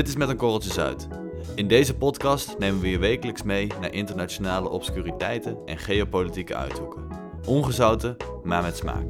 Dit 0.00 0.08
is 0.08 0.16
Met 0.16 0.28
een 0.28 0.36
Korreltje 0.36 0.72
Zuid. 0.72 1.08
In 1.54 1.68
deze 1.68 1.96
podcast 1.96 2.58
nemen 2.58 2.80
we 2.80 2.90
je 2.90 2.98
wekelijks 2.98 3.42
mee 3.42 3.66
naar 3.80 3.92
internationale 3.92 4.68
obscuriteiten 4.68 5.58
en 5.66 5.78
geopolitieke 5.78 6.54
uithoeken. 6.54 7.02
Ongezouten, 7.46 8.16
maar 8.42 8.62
met 8.62 8.76
smaak. 8.76 9.04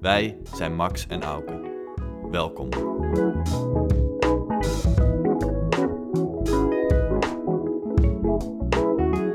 Wij 0.00 0.38
zijn 0.54 0.74
Max 0.74 1.06
en 1.06 1.22
Auke. 1.22 1.60
Welkom. 2.30 2.70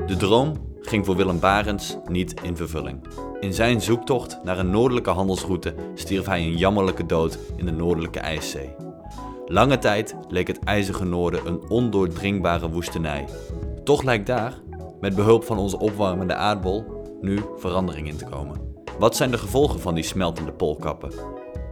De 0.06 0.16
droom 0.18 0.54
ging 0.82 1.06
voor 1.06 1.16
Willem 1.16 1.40
Barents 1.40 1.98
niet 2.10 2.42
in 2.42 2.58
vervulling. 2.58 3.08
In 3.40 3.54
zijn 3.54 3.82
zoektocht 3.82 4.44
naar 4.44 4.60
een 4.60 4.70
noordelijke 4.70 5.10
handelsroute 5.10 5.76
stierf 5.94 6.26
hij 6.26 6.42
een 6.42 6.58
jammerlijke 6.58 7.06
dood 7.06 7.40
in 7.56 7.66
de 7.66 7.72
Noordelijke 7.72 8.20
IJszee. 8.20 8.87
Lange 9.50 9.78
tijd 9.78 10.16
leek 10.28 10.48
het 10.48 10.60
ijzige 10.60 11.06
noorden 11.06 11.48
een 11.48 11.70
ondoordringbare 11.70 12.70
woestenij. 12.70 13.26
Toch 13.84 14.04
lijkt 14.04 14.26
daar, 14.26 14.54
met 15.00 15.16
behulp 15.16 15.44
van 15.44 15.58
onze 15.58 15.80
opwarmende 15.80 16.36
aardbol, 16.36 16.86
nu 17.22 17.40
verandering 17.58 18.08
in 18.08 18.18
te 18.18 18.26
komen. 18.26 18.62
Wat 19.00 19.16
zijn 19.16 19.32
de 19.32 19.38
gevolgen 19.38 19.80
van 19.80 19.96
die 19.96 20.04
smeltende 20.04 20.52
poolkappen? 20.52 21.12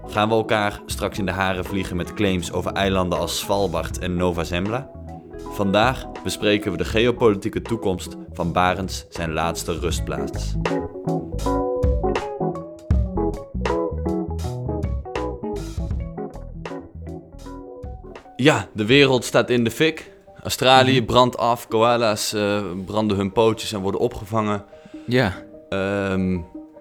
Gaan 0.08 0.30
we 0.30 0.36
elkaar 0.36 0.82
straks 0.86 1.18
in 1.18 1.26
de 1.26 1.32
haren 1.32 1.66
vliegen 1.66 1.96
met 1.96 2.14
claims 2.14 2.52
over 2.52 2.72
eilanden 2.72 3.20
als 3.20 3.40
Svalbard 3.40 4.00
en 4.00 4.16
Nova 4.16 4.44
Zembla? 4.44 4.92
Vandaag 5.38 6.06
bespreken 6.24 6.72
we 6.72 6.78
de 6.78 6.86
geopolitieke 6.86 7.62
toekomst 7.62 8.16
van 8.34 8.52
Barents 8.52 9.06
zijn 9.10 9.34
laatste 9.34 9.80
rustplaats. 9.80 10.56
Ja, 18.46 18.68
de 18.74 18.86
wereld 18.86 19.26
staat 19.26 19.50
in 19.50 19.64
de 19.64 19.72
fik. 19.72 20.12
Australië 20.44 21.04
brandt 21.04 21.38
af, 21.38 21.68
koala's 21.68 22.34
eh, 22.34 22.64
branden 22.86 23.18
hun 23.18 23.32
pootjes 23.32 23.74
en 23.74 23.80
worden 23.82 24.02
opgevangen. 24.02 24.64
Ja, 25.06 25.34
Ehm, 25.70 26.38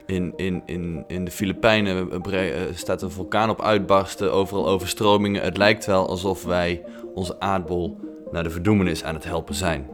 in, 0.07 0.33
in, 0.37 0.63
in, 0.67 1.05
in 1.07 1.25
de 1.25 1.31
Filipijnen 1.31 2.11
eh, 2.25 2.63
eh, 2.63 2.75
staat 2.75 3.03
een 3.03 3.11
vulkaan 3.11 3.51
op 3.51 3.63
uitbarsten, 3.63 4.33
overal 4.33 4.69
overstromingen. 4.69 5.43
Het 5.43 5.57
lijkt 5.57 5.87
wel 5.87 6.09
alsof 6.09 6.45
wij 6.45 6.83
onze 7.15 7.41
aardbol 7.41 7.97
naar 8.31 8.43
de 8.43 8.51
verdoemenis 8.51 9.05
aan 9.05 9.15
het 9.15 9.25
helpen 9.25 9.55
zijn. 9.55 9.87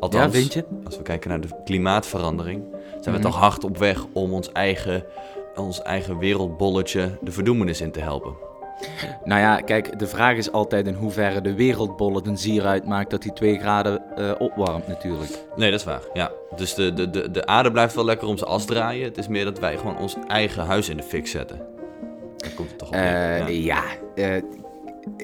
Althans, 0.00 0.54
Ja, 0.54 0.62
als 0.84 0.96
we 0.96 1.02
kijken 1.02 1.30
naar 1.30 1.40
de 1.40 1.48
klimaatverandering, 1.64 2.62
zijn 3.00 3.14
we 3.14 3.20
Mhm. 3.20 3.30
toch 3.30 3.36
hard 3.36 3.64
op 3.64 3.78
weg 3.78 4.04
om 4.12 4.32
ons 4.32 4.52
eigen, 4.52 5.04
ons 5.54 5.82
eigen 5.82 6.18
wereldbolletje 6.18 7.18
de 7.20 7.32
verdoemenis 7.32 7.80
in 7.80 7.90
te 7.92 8.00
helpen. 8.00 8.45
Nou 9.24 9.40
ja, 9.40 9.56
kijk, 9.60 9.98
de 9.98 10.06
vraag 10.06 10.36
is 10.36 10.52
altijd 10.52 10.86
in 10.86 10.94
hoeverre 10.94 11.40
de 11.40 11.54
wereldbol 11.54 12.14
het 12.14 12.26
een 12.26 12.38
zier 12.38 12.64
uitmaakt 12.66 13.10
dat 13.10 13.22
die 13.22 13.32
2 13.32 13.58
graden 13.58 14.16
eh, 14.16 14.30
opwarmt 14.38 14.88
natuurlijk. 14.88 15.30
Nee, 15.56 15.70
dat 15.70 15.80
is 15.80 15.86
waar. 15.86 16.00
Ja. 16.12 16.30
Dus 16.56 16.74
de, 16.74 16.92
de, 16.92 17.10
de, 17.10 17.30
de 17.30 17.46
aarde 17.46 17.70
blijft 17.70 17.94
wel 17.94 18.04
lekker 18.04 18.28
om 18.28 18.38
zijn 18.38 18.50
as 18.50 18.64
draaien. 18.64 19.04
Het 19.04 19.18
is 19.18 19.28
meer 19.28 19.44
dat 19.44 19.58
wij 19.58 19.76
gewoon 19.76 19.98
ons 19.98 20.16
eigen 20.28 20.64
huis 20.64 20.88
in 20.88 20.96
de 20.96 21.02
fik 21.02 21.26
zetten. 21.26 21.60
Daar 22.36 22.50
komt 22.50 22.68
het 22.68 22.78
toch 22.78 22.88
op. 22.88 22.94
Eh, 22.94 23.38
Ja. 23.38 23.46
ja, 23.48 23.82
eh, 24.14 24.42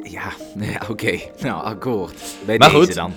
ja, 0.02 0.22
ja 0.72 0.80
oké. 0.90 1.18
Nou, 1.40 1.64
akkoord. 1.64 2.14
Bij 2.46 2.58
Maar 2.58 2.70
deze 2.70 2.84
goed. 2.84 2.94
dan. 2.94 3.12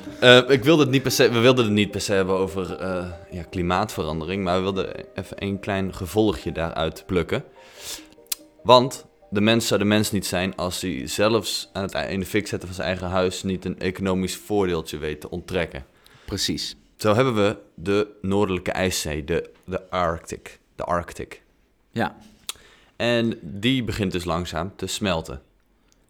Ik 0.49 0.64
wilde 0.64 0.81
het 0.81 0.92
niet 0.92 1.02
per 1.02 1.11
se, 1.11 1.30
we 1.31 1.39
wilden 1.39 1.66
het 1.66 1.73
niet 1.73 1.92
per 1.92 2.02
se 2.02 2.14
hebben 2.14 2.36
over 2.38 2.77
ja, 3.30 3.44
klimaatverandering, 3.49 4.44
maar 4.44 4.55
we 4.58 4.61
wilden 4.61 4.88
even 5.16 5.44
een 5.44 5.59
klein 5.59 5.94
gevolgje 5.94 6.52
daaruit 6.52 7.03
plukken. 7.05 7.44
Want 8.64 9.05
de 9.29 9.41
mens 9.41 9.67
zou 9.67 9.79
de 9.79 9.85
mens 9.85 10.11
niet 10.11 10.25
zijn 10.25 10.55
als 10.55 10.81
hij 10.81 11.07
zelfs 11.07 11.69
aan 11.73 11.83
het 11.83 12.09
in 12.09 12.19
de 12.19 12.25
fik 12.25 12.47
zetten 12.47 12.67
van 12.67 12.75
zijn 12.77 12.87
eigen 12.87 13.07
huis 13.07 13.43
niet 13.43 13.65
een 13.65 13.79
economisch 13.79 14.35
voordeeltje 14.35 14.97
weet 14.97 15.21
te 15.21 15.30
onttrekken. 15.30 15.86
Precies. 16.25 16.75
Zo 16.97 17.13
hebben 17.13 17.35
we 17.35 17.58
de 17.75 18.08
Noordelijke 18.21 18.71
IJszee, 18.71 19.23
de, 19.23 19.49
de 19.65 19.89
Arctic. 19.89 20.59
De 20.75 20.83
Arctic. 20.83 21.41
Ja, 21.91 22.15
En 22.95 23.39
die 23.41 23.83
begint 23.83 24.11
dus 24.11 24.25
langzaam 24.25 24.73
te 24.75 24.87
smelten. 24.87 25.41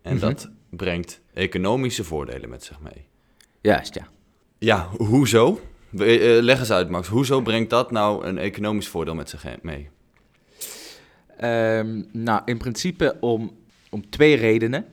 En 0.01 0.13
Mhm. 0.15 0.21
dat 0.25 0.49
brengt 0.69 1.21
economische 1.33 2.03
voordelen 2.03 2.49
met 2.49 2.63
zich 2.63 2.79
mee. 2.79 3.05
juist 3.61 3.93
ja. 3.95 4.07
Ja, 4.57 4.89
hoezo? 4.97 5.61
Eh, 5.97 6.41
leg 6.41 6.59
eens 6.59 6.71
uit, 6.71 6.89
Max. 6.89 7.07
Hoezo 7.07 7.41
brengt 7.41 7.69
dat 7.69 7.91
nou 7.91 8.25
een 8.25 8.37
economisch 8.37 8.87
voordeel 8.87 9.15
met 9.15 9.29
zich 9.29 9.45
mee? 9.61 9.89
Ehm, 11.37 12.01
nou, 12.11 12.41
in 12.45 12.57
principe 12.57 13.17
om, 13.19 13.51
om 13.89 14.09
twee 14.09 14.35
redenen. 14.35 14.85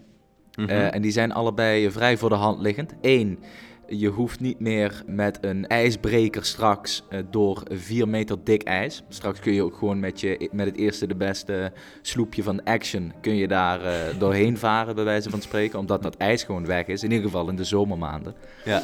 Mhm. 0.54 0.68
Eh, 0.68 0.94
en 0.94 1.02
die 1.02 1.10
zijn 1.10 1.32
allebei 1.32 1.90
vrij 1.90 2.16
voor 2.16 2.28
de 2.28 2.34
hand 2.34 2.60
liggend. 2.60 2.94
Eén, 3.00 3.38
je 3.86 4.08
hoeft 4.08 4.40
niet 4.40 4.60
meer 4.60 5.02
met 5.06 5.38
een 5.40 5.66
ijsbreker 5.66 6.44
straks 6.44 7.02
eh, 7.08 7.18
door 7.30 7.62
4 7.70 8.08
meter 8.08 8.44
dik 8.44 8.62
ijs. 8.62 9.02
Straks 9.08 9.40
kun 9.40 9.52
je 9.52 9.62
ook 9.62 9.76
gewoon 9.76 10.00
met, 10.00 10.20
je, 10.20 10.48
met 10.52 10.66
het 10.66 10.76
eerste 10.76 11.06
de 11.06 11.14
beste 11.14 11.72
sloepje 12.02 12.42
van 12.42 12.64
Action... 12.64 13.12
kun 13.20 13.36
je 13.36 13.48
daar 13.48 13.84
eh, 13.84 13.94
doorheen 14.18 14.58
varen, 14.58 14.94
bij 14.94 15.04
wijze 15.04 15.30
van 15.30 15.42
spreken. 15.42 15.78
Omdat 15.78 16.02
dat 16.02 16.16
ijs 16.16 16.42
gewoon 16.42 16.66
weg 16.66 16.86
is, 16.86 17.02
in 17.02 17.10
ieder 17.10 17.26
geval 17.26 17.48
in 17.48 17.56
de 17.56 17.64
zomermaanden. 17.64 18.34
ja. 18.64 18.82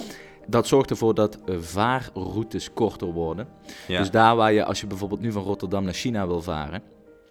Dat 0.50 0.66
zorgt 0.66 0.90
ervoor 0.90 1.14
dat 1.14 1.38
vaarroutes 1.60 2.72
korter 2.72 3.08
worden. 3.08 3.48
ja. 3.86 3.98
Dus 3.98 4.10
daar 4.10 4.36
waar 4.36 4.52
je, 4.52 4.64
als 4.64 4.80
je 4.80 4.86
bijvoorbeeld 4.86 5.20
nu 5.20 5.32
van 5.32 5.42
Rotterdam 5.42 5.84
naar 5.84 5.94
China 5.94 6.26
wil 6.26 6.42
varen... 6.42 6.82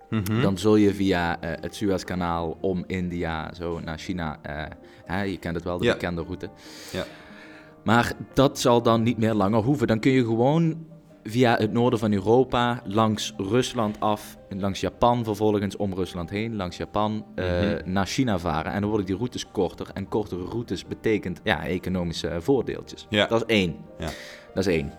Mhm. 0.09 0.41
Dan 0.41 0.57
zul 0.57 0.75
je 0.75 0.93
via 0.93 1.41
eh, 1.41 1.51
het 1.61 1.75
Suezkanaal 1.75 2.57
om 2.61 2.83
India 2.87 3.53
zo 3.53 3.79
naar 3.79 3.97
China. 3.97 4.37
eh, 4.41 4.63
hè, 5.05 5.21
je 5.21 5.37
kent 5.37 5.55
het 5.55 5.63
wel, 5.63 5.77
de 5.77 5.85
Ja. 5.85 5.91
bekende 5.93 6.21
route. 6.21 6.49
Ja. 6.91 7.03
Maar 7.83 8.13
dat 8.33 8.59
zal 8.59 8.81
dan 8.81 9.03
niet 9.03 9.17
meer 9.17 9.33
langer 9.33 9.61
hoeven. 9.63 9.87
Dan 9.87 9.99
kun 9.99 10.11
je 10.11 10.25
gewoon 10.25 10.85
via 11.23 11.57
het 11.57 11.71
noorden 11.73 11.99
van 11.99 12.13
Europa 12.13 12.81
langs 12.85 13.33
Rusland 13.37 13.99
af. 13.99 14.37
En 14.49 14.59
langs 14.59 14.79
Japan 14.79 15.23
vervolgens 15.23 15.75
om 15.75 15.93
Rusland 15.93 16.29
heen. 16.29 16.55
Langs 16.55 16.77
Japan 16.77 17.25
eh, 17.35 17.45
Mhm. 17.45 17.91
naar 17.91 18.05
China 18.05 18.39
varen. 18.39 18.71
En 18.71 18.79
dan 18.81 18.89
worden 18.89 19.07
die 19.07 19.15
routes 19.15 19.47
korter. 19.51 19.87
En 19.93 20.07
kortere 20.07 20.43
routes 20.43 20.85
betekent 20.85 21.39
ja, 21.43 21.65
economische 21.65 22.37
voordeeltjes. 22.41 23.05
Ja. 23.09 23.25
Dat 23.27 23.41
is 23.41 23.55
één. 23.55 23.75
Ja. 23.99 24.09
Dat 24.53 24.67
is 24.67 24.73
één. 24.73 24.91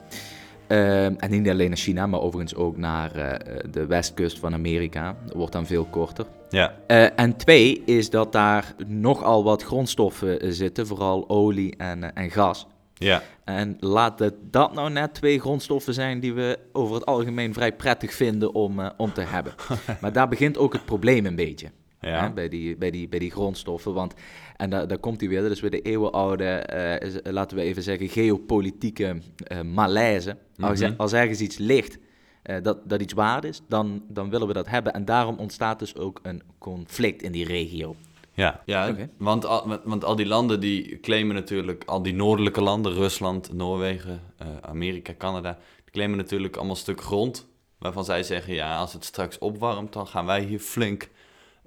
Ehm, 0.69 1.15
en 1.17 1.31
niet 1.31 1.49
alleen 1.49 1.69
naar 1.69 1.79
China, 1.79 2.07
maar 2.07 2.21
overigens 2.21 2.55
ook 2.55 2.77
naar 2.77 3.15
eh, 3.15 3.59
de 3.71 3.87
westkust 3.87 4.39
van 4.39 4.55
Amerika. 4.55 5.17
Dat 5.27 5.35
wordt 5.35 5.53
dan 5.53 5.67
veel 5.67 5.85
korter. 5.85 6.27
ja. 6.49 6.75
Eh, 6.87 7.19
en 7.19 7.37
twee 7.37 7.83
is 7.85 8.11
dat 8.11 8.33
daar 8.33 8.75
nogal 8.87 9.45
wat 9.45 9.63
grondstoffen 9.63 10.41
eh, 10.41 10.51
zitten, 10.51 10.87
vooral 10.87 11.29
olie 11.29 11.77
en, 11.77 12.15
en 12.15 12.31
gas. 12.31 12.67
Ja. 12.95 13.23
En 13.45 13.77
laat 13.81 14.19
het 14.19 14.35
dat 14.51 14.75
nou 14.75 14.91
net 14.91 15.15
twee 15.15 15.41
grondstoffen 15.41 15.95
zijn 15.95 16.21
die 16.21 16.35
we 16.35 16.59
over 16.73 16.95
het 16.95 17.07
algemeen 17.07 17.53
vrij 17.53 17.73
prettig 17.73 18.13
vinden 18.13 18.55
om, 18.55 18.81
om 18.97 19.13
te 19.13 19.21
hebben. 19.21 19.55
maar 20.01 20.13
daar 20.13 20.29
begint 20.29 20.59
ook 20.59 20.73
het 20.73 20.85
probleem 20.85 21.27
een 21.27 21.37
beetje. 21.37 21.71
Hè, 21.99 22.11
Ja. 22.11 22.33
bij, 22.33 22.49
die, 22.49 22.77
bij, 22.77 22.91
die, 22.91 23.09
bij 23.09 23.19
die 23.19 23.31
grondstoffen. 23.31 23.95
Want, 23.95 24.15
en 24.57 24.71
daar, 24.71 24.89
daar 24.89 24.99
komt 24.99 25.21
hij 25.21 25.29
weer, 25.29 25.41
dus 25.43 25.61
weer 25.61 25.71
de 25.71 25.81
eeuwenoude, 25.83 26.45
eh, 26.45 27.09
is- 27.09 27.21
laten 27.33 27.57
we 27.57 27.63
even 27.63 27.83
zeggen, 27.83 28.09
geopolitieke 28.09 29.17
eh, 29.47 29.61
malaise. 29.63 30.37
Als, 30.61 30.81
Mhm. 30.81 30.93
als 30.97 31.13
ergens 31.13 31.41
iets 31.41 31.59
ligt 31.59 31.99
eh, 32.43 32.57
dat, 32.63 32.89
dat 32.89 33.01
iets 33.03 33.13
waard 33.13 33.45
is, 33.45 33.63
dan, 33.69 34.03
dan 34.09 34.31
willen 34.31 34.47
we 34.47 34.53
dat 34.53 34.69
hebben. 34.69 34.93
En 34.93 35.05
daarom 35.05 35.37
ontstaat 35.39 35.79
dus 35.79 35.97
ook 35.97 36.21
een 36.23 36.43
conflict 36.59 37.23
in 37.23 37.33
die 37.33 37.45
regio. 37.45 37.97
Ja, 38.33 38.63
ja 38.65 38.95
want, 39.19 39.45
al, 39.45 39.79
want- 39.85 40.05
al 40.05 40.17
die 40.17 40.27
landen 40.27 40.61
die 40.61 41.01
claimen 41.01 41.35
natuurlijk, 41.35 41.83
al 41.87 42.03
die 42.03 42.15
noordelijke 42.15 42.61
landen, 42.61 42.93
Rusland, 42.93 43.53
Noorwegen, 43.53 44.21
eh, 44.37 44.47
Amerika, 44.61 45.15
Canada, 45.19 45.59
die 45.85 45.93
claimen 45.93 46.17
natuurlijk 46.17 46.57
allemaal 46.57 46.75
een 46.75 46.81
stuk 46.81 47.01
grond. 47.01 47.47
Waarvan 47.79 48.05
zij 48.05 48.23
zeggen, 48.23 48.55
ja, 48.55 48.77
als 48.79 48.93
het 48.93 49.05
straks 49.05 49.39
opwarmt, 49.39 49.93
dan 49.93 50.07
gaan 50.07 50.27
wij 50.27 50.43
hier 50.43 50.59
flink 50.61 51.09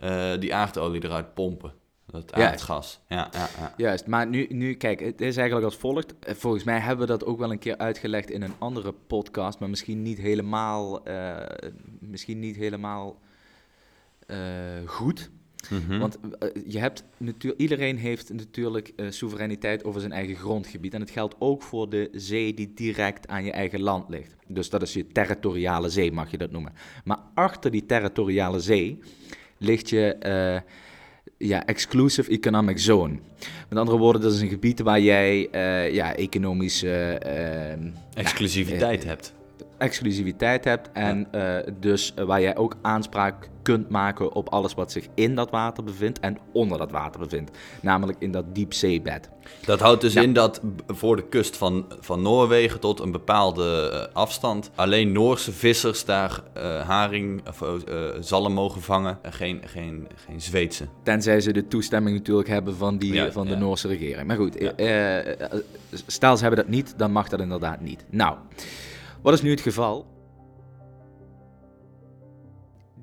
eh, 0.02 0.32
die 0.40 0.56
aardolie 0.56 1.04
eruit 1.04 1.34
pompen. 1.34 1.74
Dat 2.06 2.34
aardgas. 2.34 3.00
Ja, 3.08 3.30
ja, 3.32 3.50
ja. 3.60 3.74
Juist, 3.78 4.08
maar 4.08 4.28
nu, 4.28 4.48
nu, 4.50 4.74
kijk, 4.74 5.00
het 5.00 5.22
is 5.22 5.38
eigenlijk 5.38 5.66
als 5.68 5.78
volgt. 5.78 6.20
Eh, 6.20 6.36
Volgens 6.36 6.64
mij 6.64 6.80
hebben 6.80 7.08
we 7.08 7.12
dat 7.12 7.26
ook 7.26 7.40
wel 7.40 7.52
een 7.52 7.60
keer 7.60 7.78
uitgelegd 7.78 8.30
in 8.30 8.42
een 8.42 8.54
andere 8.58 8.94
podcast, 9.08 9.60
maar 9.60 9.70
misschien 9.70 10.02
niet 10.02 10.18
helemaal, 10.18 11.06
eh, 11.06 11.68
misschien 12.00 12.40
niet 12.40 12.56
helemaal 12.56 13.20
goed. 14.86 15.30
Mhm. 15.70 16.00
Want 16.00 16.18
je 16.66 16.80
hebt 16.80 17.04
natuurlijk, 17.18 17.62
iedereen 17.62 17.98
heeft 17.98 18.34
natuurlijk 18.34 18.94
soevereiniteit 19.10 19.84
over 19.84 20.00
zijn 20.00 20.12
eigen 20.12 20.36
grondgebied. 20.36 20.94
En 20.94 21.02
het 21.02 21.10
geldt 21.10 21.36
ook 21.40 21.64
voor 21.64 21.90
de 21.90 22.10
zee 22.12 22.54
die 22.54 22.74
direct 22.74 23.28
aan 23.28 23.44
je 23.44 23.52
eigen 23.52 23.82
land 23.82 24.10
ligt. 24.10 24.36
Dus 24.48 24.70
dat 24.70 24.82
is 24.82 24.94
je 24.94 25.08
territoriale 25.08 25.90
zee, 25.90 26.12
mag 26.12 26.32
je 26.32 26.38
dat 26.38 26.52
noemen. 26.52 26.74
Maar 27.04 27.20
achter 27.34 27.72
die 27.72 27.86
territoriale 27.86 28.60
zee 28.60 29.00
ligt 29.62 29.90
je 29.90 30.14
eh, 30.14 30.62
ja, 31.38 31.66
exclusive 31.66 32.32
economic 32.32 32.80
zone. 32.80 33.14
Met 33.70 33.80
andere 33.80 33.98
woorden, 33.98 34.22
dat 34.22 34.34
is 34.34 34.42
een 34.42 34.50
gebied 34.50 34.80
waar 34.80 35.00
jij 35.00 35.48
eh, 35.52 35.94
ja, 35.94 36.16
economisch... 36.16 36.84
eh, 36.84 37.72
Exclusiviteit 38.14 39.04
hebt. 39.04 39.34
Exclusiviteit 39.82 40.64
hebt 40.64 40.90
en 40.92 41.28
eh, 41.32 41.74
dus 41.80 42.14
eh, 42.16 42.26
waar 42.26 42.42
jij 42.42 42.58
ook 42.58 42.76
aanspraak 42.82 43.50
kunt 43.62 43.90
maken 43.90 44.34
op 44.34 44.50
alles 44.50 44.74
wat 44.74 44.92
zich 44.92 45.08
in 45.14 45.36
dat 45.36 45.50
water 45.50 45.84
bevindt 45.84 46.20
en 46.20 46.38
onder 46.52 46.78
dat 46.78 46.92
water 46.92 47.20
bevindt, 47.20 47.58
namelijk 47.82 48.20
in 48.20 48.32
dat 48.32 48.56
diepzeebed. 48.56 49.30
Dat 49.66 49.80
houdt 49.80 50.02
dus 50.02 50.16
in 50.16 50.34
dat 50.34 50.62
voor 50.88 51.16
de 51.16 51.28
kust 51.28 51.58
van, 51.58 51.86
van 52.00 52.22
Noorwegen 52.22 52.80
tot 52.80 53.00
een 53.00 53.12
bepaalde 53.12 53.90
eh, 53.92 54.16
afstand 54.16 54.72
alleen 54.76 55.12
Noorse 55.12 55.52
vissers 55.52 56.06
daar 56.06 56.42
eh, 56.54 56.88
haring 56.88 57.48
of 57.48 57.62
eh, 57.62 57.98
zalm 58.20 58.54
mogen 58.54 58.82
vangen 58.82 59.20
en 59.22 59.34
geen, 59.34 59.62
geen, 59.66 60.08
geen 60.16 60.42
Zweedse. 60.42 60.88
Tenzij 61.04 61.42
ze 61.42 61.54
de 61.54 61.68
toestemming 61.68 62.18
natuurlijk 62.18 62.48
hebben 62.48 62.76
van, 62.76 62.98
die, 62.98 63.14
Ja, 63.14 63.32
van 63.32 63.48
de. 63.48 63.56
Noorse 63.56 63.88
regering. 63.88 64.28
Maar 64.28 64.38
goed, 64.38 64.56
stel 66.08 66.38
ze 66.38 66.42
hebben 66.42 66.60
dat 66.60 66.68
niet, 66.68 66.94
dan 66.98 67.12
mag 67.12 67.30
dat 67.30 67.40
inderdaad 67.40 67.82
niet. 67.82 68.06
Nou, 68.10 68.36
wat 69.22 69.34
is 69.34 69.42
nu 69.42 69.50
het 69.50 69.62
geval? 69.62 70.08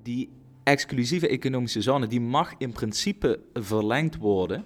Die 0.02 0.30
exclusieve 0.64 1.28
economische 1.28 1.82
zone, 1.82 2.06
die 2.06 2.20
mag 2.20 2.52
in 2.58 2.72
principe 2.72 3.40
verlengd 3.52 4.16
worden. 4.16 4.64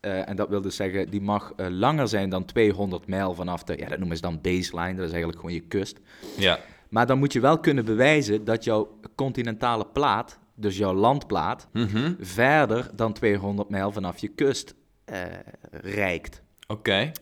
Eh, 0.00 0.28
en 0.28 0.36
dat 0.36 0.48
wil 0.48 0.60
dus 0.60 0.76
zeggen, 0.76 1.10
die 1.10 1.20
mag 1.20 1.52
eh, 1.56 1.66
langer 1.70 2.08
zijn 2.08 2.30
dan 2.30 2.44
200 2.44 3.06
mijl 3.06 3.34
vanaf 3.34 3.64
de, 3.64 3.76
ja, 3.78 3.88
dat 3.88 3.98
noemen 3.98 4.16
ze 4.16 4.22
dan 4.22 4.40
baseline, 4.40 4.94
dat 4.94 5.04
is 5.04 5.10
eigenlijk 5.10 5.38
gewoon 5.40 5.54
je 5.54 5.60
kust. 5.60 5.98
Ja, 6.38 6.58
Maar 6.88 7.06
dan 7.06 7.18
moet 7.18 7.32
je 7.32 7.40
wel 7.40 7.58
kunnen 7.60 7.84
bewijzen 7.84 8.44
dat 8.44 8.64
jouw 8.64 8.98
continentale 9.14 9.86
plaat, 9.86 10.38
dus 10.54 10.76
jouw 10.76 10.94
landplaat, 10.94 11.68
Mhm. 11.72 12.12
verder 12.18 12.90
dan 12.94 13.12
200 13.12 13.68
mijl 13.68 13.92
vanaf 13.92 14.18
je 14.18 14.28
kust 14.28 14.74
eh, 15.04 15.22
reikt. 15.70 16.42
Oké. 16.70 17.12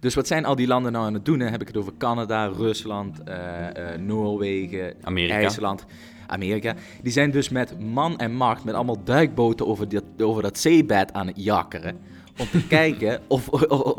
Dus 0.00 0.14
wat 0.14 0.26
zijn 0.26 0.44
al 0.44 0.54
die 0.54 0.66
landen 0.66 0.92
nou 0.92 1.06
aan 1.06 1.14
het 1.14 1.24
doen? 1.24 1.38
Dan 1.38 1.48
heb 1.48 1.60
ik 1.60 1.66
het 1.66 1.76
over 1.76 1.92
Canada, 1.98 2.46
Rusland, 2.46 3.22
eh, 3.22 3.92
eh, 3.92 4.00
Noorwegen, 4.00 4.94
Amerika. 5.02 5.34
IJsland, 5.34 5.84
Amerika. 6.26 6.74
Die 7.02 7.12
zijn 7.12 7.30
dus 7.30 7.48
met 7.48 7.80
man 7.80 8.18
en 8.18 8.32
macht, 8.34 8.64
met 8.64 8.74
allemaal 8.74 9.04
duikboten 9.04 9.66
over, 9.66 9.88
dit, 9.88 10.02
over 10.18 10.42
dat 10.42 10.58
zeebed 10.58 11.12
aan 11.12 11.26
het 11.26 11.44
jakkeren. 11.44 11.98
Om 12.38 12.46
te 12.50 12.66
kijken, 12.66 13.20
of, 13.26 13.48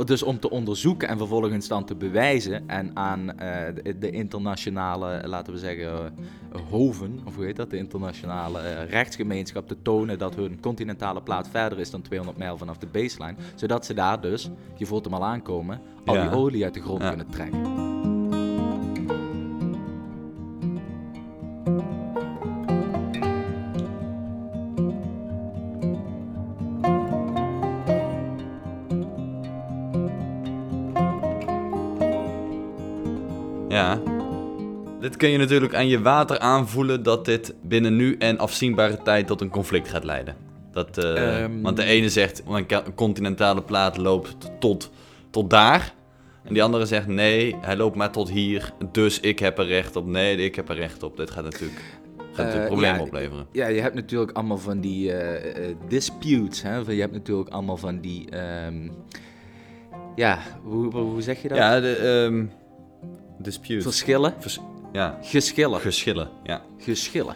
dus 0.06 0.24
om 0.24 0.40
te 0.40 0.50
onderzoeken 0.50 1.08
en 1.08 1.18
vervolgens 1.18 1.68
dan 1.68 1.86
te 1.86 1.96
bewijzen. 1.96 2.70
En 2.70 2.92
aan 2.94 3.40
eh, 3.40 3.74
de, 3.84 3.98
de 3.98 4.10
internationale, 4.12 5.22
laten 5.28 5.54
we 5.54 5.60
zeggen, 5.60 5.88
eh, 6.52 6.60
hoven, 6.70 7.20
of 7.26 7.36
hoe 7.36 7.46
heet 7.46 7.56
dat? 7.56 7.70
De 7.70 7.78
internationale 7.78 8.60
eh, 8.60 8.90
rechtsgemeenschap 8.90 9.68
te 9.68 9.82
tonen 9.82 10.18
dat 10.20 10.36
hun 10.36 10.60
continentale 10.60 11.22
plaat 11.22 11.48
verder 11.50 11.80
is 11.80 11.90
dan 11.92 12.02
200 12.02 12.38
mijl 12.38 12.58
vanaf 12.58 12.78
de 12.78 12.88
baseline. 12.88 13.36
Zodat 13.56 13.86
ze 13.86 13.94
daar 13.94 14.22
dus, 14.22 14.50
je 14.78 14.86
voelt 14.86 15.06
hem 15.06 15.14
al 15.14 15.26
aankomen, 15.26 15.82
al 16.06 16.16
Ja. 16.16 16.22
die 16.30 16.38
olie 16.38 16.64
uit 16.64 16.74
de 16.74 16.82
grond 16.82 17.02
Ja. 17.02 17.08
kunnen 17.10 17.30
trekken. 17.30 17.85
Dit 35.16 35.24
kun 35.24 35.34
je 35.34 35.38
natuurlijk 35.40 35.74
aan 35.76 35.88
je 35.88 36.02
water 36.02 36.40
aanvoelen 36.40 37.04
dat 37.04 37.26
dit 37.26 37.54
binnen 37.62 37.96
nu 37.96 38.16
en 38.18 38.38
afzienbare 38.38 38.98
tijd 39.04 39.28
tot 39.28 39.42
een 39.42 39.50
conflict 39.50 39.88
gaat 39.90 40.04
leiden. 40.04 40.36
Dat, 40.72 40.98
eh, 40.98 41.44
Ehm. 41.44 41.62
Want 41.62 41.78
de 41.78 41.84
ene 41.84 42.10
zegt, 42.10 42.48
mijn 42.48 42.66
ka- 42.66 42.84
continentale 42.96 43.62
plaat 43.64 43.98
loopt 43.98 44.36
tot, 44.60 44.92
tot 45.30 45.50
daar. 45.50 45.94
En 46.44 46.54
die 46.54 46.64
andere 46.64 46.86
zegt, 46.86 47.08
nee, 47.08 47.56
hij 47.62 47.76
loopt 47.78 47.96
maar 47.96 48.12
tot 48.12 48.30
hier, 48.30 48.74
dus 48.92 49.20
ik 49.20 49.40
heb 49.40 49.58
er 49.60 49.66
recht 49.66 49.96
op. 49.96 50.06
Nee, 50.06 50.38
ik 50.38 50.56
heb 50.56 50.70
er 50.70 50.76
recht 50.76 51.04
op. 51.04 51.18
Dit 51.18 51.32
gaat 51.32 51.44
natuurlijk, 51.44 51.82
gaat 52.18 52.38
natuurlijk 52.38 52.62
Eh, 52.64 52.68
problemen 52.68 52.96
ja, 53.00 53.02
opleveren. 53.06 53.46
Ja, 53.52 53.68
je 53.68 53.82
hebt 53.82 53.96
natuurlijk 53.96 54.32
allemaal 54.32 54.58
van 54.58 54.80
die 54.80 55.12
eh, 55.14 55.76
disputes. 55.88 56.62
Hè? 56.62 56.78
Je 56.78 57.00
hebt 57.02 57.14
natuurlijk 57.14 57.50
allemaal 57.50 57.78
van 57.78 58.00
die. 58.00 58.30
ehm, 58.30 58.90
ja, 60.16 60.40
hoe, 60.64 61.22
zeg 61.22 61.42
je 61.42 61.48
dat? 61.48 61.58
Ja, 61.58 61.80
de 61.80 61.96
ehm 61.96 62.46
dispute. 63.40 63.82
Verschillen. 63.82 64.34
Vers- 64.40 64.60
ja, 64.96 65.18
Geschillen. 65.22 65.80
geschillen. 65.80 66.30
Ja. 66.44 66.62
geschillen. 66.78 67.36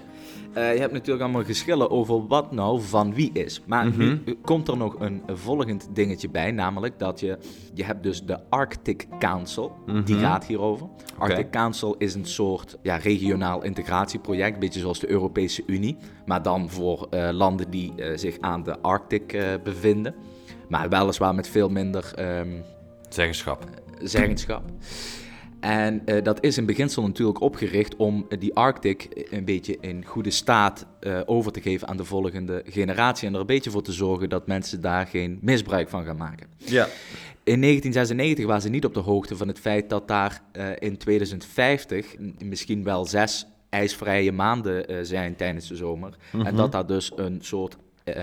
Eh, 0.54 0.74
je 0.74 0.80
hebt 0.80 0.94
natuurlijk 0.94 1.24
allemaal 1.24 1.44
geschillen 1.44 1.90
over 1.90 2.28
wat 2.28 2.52
nou 2.52 2.82
van 2.82 3.14
wie 3.14 3.32
is. 3.34 3.62
Maar 3.66 3.98
nu 3.98 4.22
eh, 4.26 4.34
komt 4.42 4.68
er 4.68 4.78
nog 4.78 5.00
een 5.00 5.22
volgend 5.28 5.90
dingetje 5.94 6.30
bij, 6.30 6.52
namelijk 6.52 7.00
dat 7.00 7.20
je, 7.20 7.38
je 7.74 7.84
hebt 7.84 8.04
dus 8.04 8.26
de 8.26 8.40
Arctic 8.50 9.08
Council, 9.20 9.76
die 10.06 10.18
gaat 10.18 10.46
hierover. 10.46 10.88
Arctic 11.18 11.52
Council 11.52 11.96
is 11.98 12.14
een 12.14 12.26
soort 12.26 12.78
ja, 12.82 12.96
regionaal 12.96 13.64
integratieproject, 13.64 14.54
een 14.54 14.60
beetje 14.60 14.80
zoals 14.80 15.00
de 15.00 15.10
Europese 15.10 15.64
Unie, 15.66 15.98
maar 16.26 16.42
dan 16.42 16.70
voor 16.70 17.08
eh, 17.10 17.30
landen 17.32 17.70
die 17.70 17.94
zich 18.16 18.40
aan 18.40 18.64
de 18.64 18.80
Arctic 18.82 19.38
bevinden. 19.64 20.16
Maar 20.70 20.90
weliswaar 20.90 21.36
met 21.36 21.48
veel 21.48 21.70
minder 21.70 22.12
ehm, 22.16 22.62
Zeggenschap. 23.10 23.64
zeggenschap. 24.02 24.64
En 25.60 26.02
eh, 26.06 26.24
dat 26.24 26.44
is 26.44 26.58
in 26.58 26.66
beginsel 26.66 27.02
natuurlijk 27.04 27.42
opgericht 27.42 27.96
om 27.96 28.26
eh, 28.30 28.40
die 28.40 28.56
Arctic 28.56 29.28
een 29.32 29.46
beetje 29.46 29.78
in 29.82 30.06
goede 30.06 30.32
staat 30.32 30.86
eh, 31.00 31.20
over 31.26 31.52
te 31.52 31.62
geven 31.62 31.88
aan 31.88 31.98
de 31.98 32.06
volgende 32.06 32.64
generatie. 32.66 33.28
En 33.28 33.34
er 33.34 33.40
een 33.40 33.46
beetje 33.46 33.72
voor 33.72 33.82
te 33.84 33.92
zorgen 33.92 34.30
dat 34.30 34.48
mensen 34.48 34.82
daar 34.82 35.08
geen 35.08 35.38
misbruik 35.42 35.90
van 35.90 36.06
gaan 36.06 36.18
maken. 36.18 36.48
Ja. 36.58 36.88
In 37.44 37.62
1996 37.62 38.46
waren 38.46 38.62
ze 38.62 38.70
niet 38.70 38.86
op 38.86 38.94
de 38.94 39.00
hoogte 39.00 39.38
van 39.38 39.48
het 39.48 39.60
feit 39.60 39.90
dat 39.90 40.08
daar 40.08 40.42
eh, 40.52 40.66
in 40.80 40.98
2050 40.98 42.18
m- 42.20 42.48
misschien 42.48 42.84
wel 42.84 43.06
zes 43.06 43.48
ijsvrije 43.70 44.32
maanden 44.32 44.88
eh, 44.88 44.98
zijn 45.02 45.36
tijdens 45.36 45.68
de 45.68 45.76
zomer. 45.76 46.16
En 46.44 46.56
dat 46.56 46.72
daar 46.72 46.86
dus 46.86 47.12
een 47.16 47.38
soort 47.42 47.78
eh, 48.04 48.16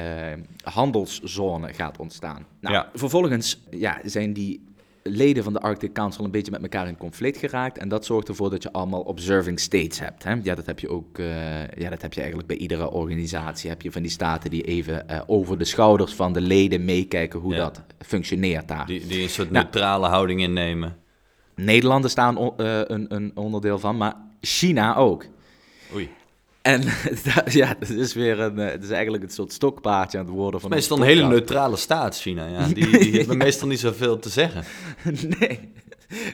handelszone 0.63 1.73
gaat 1.73 1.99
ontstaan. 1.99 2.47
Nou, 2.61 2.75
Ja. 2.75 2.91
Vervolgens 2.95 3.61
ja, 3.71 4.01
zijn 4.05 4.33
die 4.33 4.65
leden 5.11 5.45
van 5.45 5.53
de 5.53 5.61
Arctic 5.61 5.93
Council 5.93 6.25
een 6.25 6.31
beetje 6.31 6.51
met 6.51 6.63
elkaar 6.63 6.89
in 6.89 6.97
conflict 6.97 7.39
geraakt. 7.39 7.79
En 7.79 7.89
dat 7.89 8.05
zorgt 8.05 8.29
ervoor 8.29 8.51
dat 8.51 8.63
je 8.63 8.73
allemaal 8.73 9.01
observing 9.01 9.61
states 9.61 9.99
hebt. 10.01 10.25
Hè? 10.25 10.35
Ja, 10.43 10.55
dat 10.55 10.67
heb 10.67 10.79
je 10.79 10.89
ook 10.89 11.19
eh, 11.19 11.69
ja, 11.69 11.91
dat 11.91 12.03
heb 12.03 12.13
je 12.13 12.21
eigenlijk 12.21 12.49
bij 12.49 12.57
iedere 12.59 12.91
organisatie. 12.91 13.71
Heb 13.71 13.83
je 13.83 13.93
van 13.93 14.03
die 14.03 14.11
staten 14.11 14.51
die 14.51 14.63
even 14.63 15.09
eh, 15.09 15.21
over 15.27 15.59
de 15.59 15.65
schouders 15.65 16.15
van 16.15 16.33
de 16.33 16.41
leden 16.41 16.85
meekijken 16.85 17.41
hoe 17.41 17.53
Ja. 17.55 17.59
dat 17.59 17.83
functioneert 17.99 18.69
daar. 18.69 18.87
Die, 18.87 19.07
die 19.07 19.23
een 19.23 19.29
soort 19.29 19.51
Nou. 19.51 19.65
neutrale 19.65 20.07
houding 20.07 20.41
innemen. 20.41 20.97
Nederlanden 21.55 22.11
staan 22.11 22.39
eh, 22.39 22.81
een, 22.85 23.15
een 23.15 23.33
onderdeel 23.35 23.79
van, 23.79 23.97
maar 23.97 24.15
China 24.41 24.97
ook. 24.97 25.25
Oei. 25.95 26.09
En 26.67 26.83
ja, 27.61 27.77
dat 27.79 27.89
is 27.89 28.15
weer 28.15 28.41
een, 28.41 28.59
eh, 28.59 28.71
het 28.71 28.83
is 28.83 28.91
eigenlijk 28.91 29.23
een 29.23 29.31
soort 29.31 29.53
stokpaardje 29.53 30.19
aan 30.19 30.25
het 30.25 30.35
worden 30.35 30.61
van 30.61 30.71
Meestal 30.71 30.97
onze 30.97 31.11
een 31.11 31.17
hele 31.17 31.29
neutrale 31.29 31.77
staat, 31.77 32.17
China. 32.17 32.47
Ja. 32.47 32.67
Die, 32.75 32.99
die 32.99 33.17
hebben 33.17 33.37
meestal 33.37 33.69
niet 33.69 33.81
zoveel 33.81 34.19
te 34.19 34.29
zeggen. 34.29 34.65
Nee. 35.39 35.73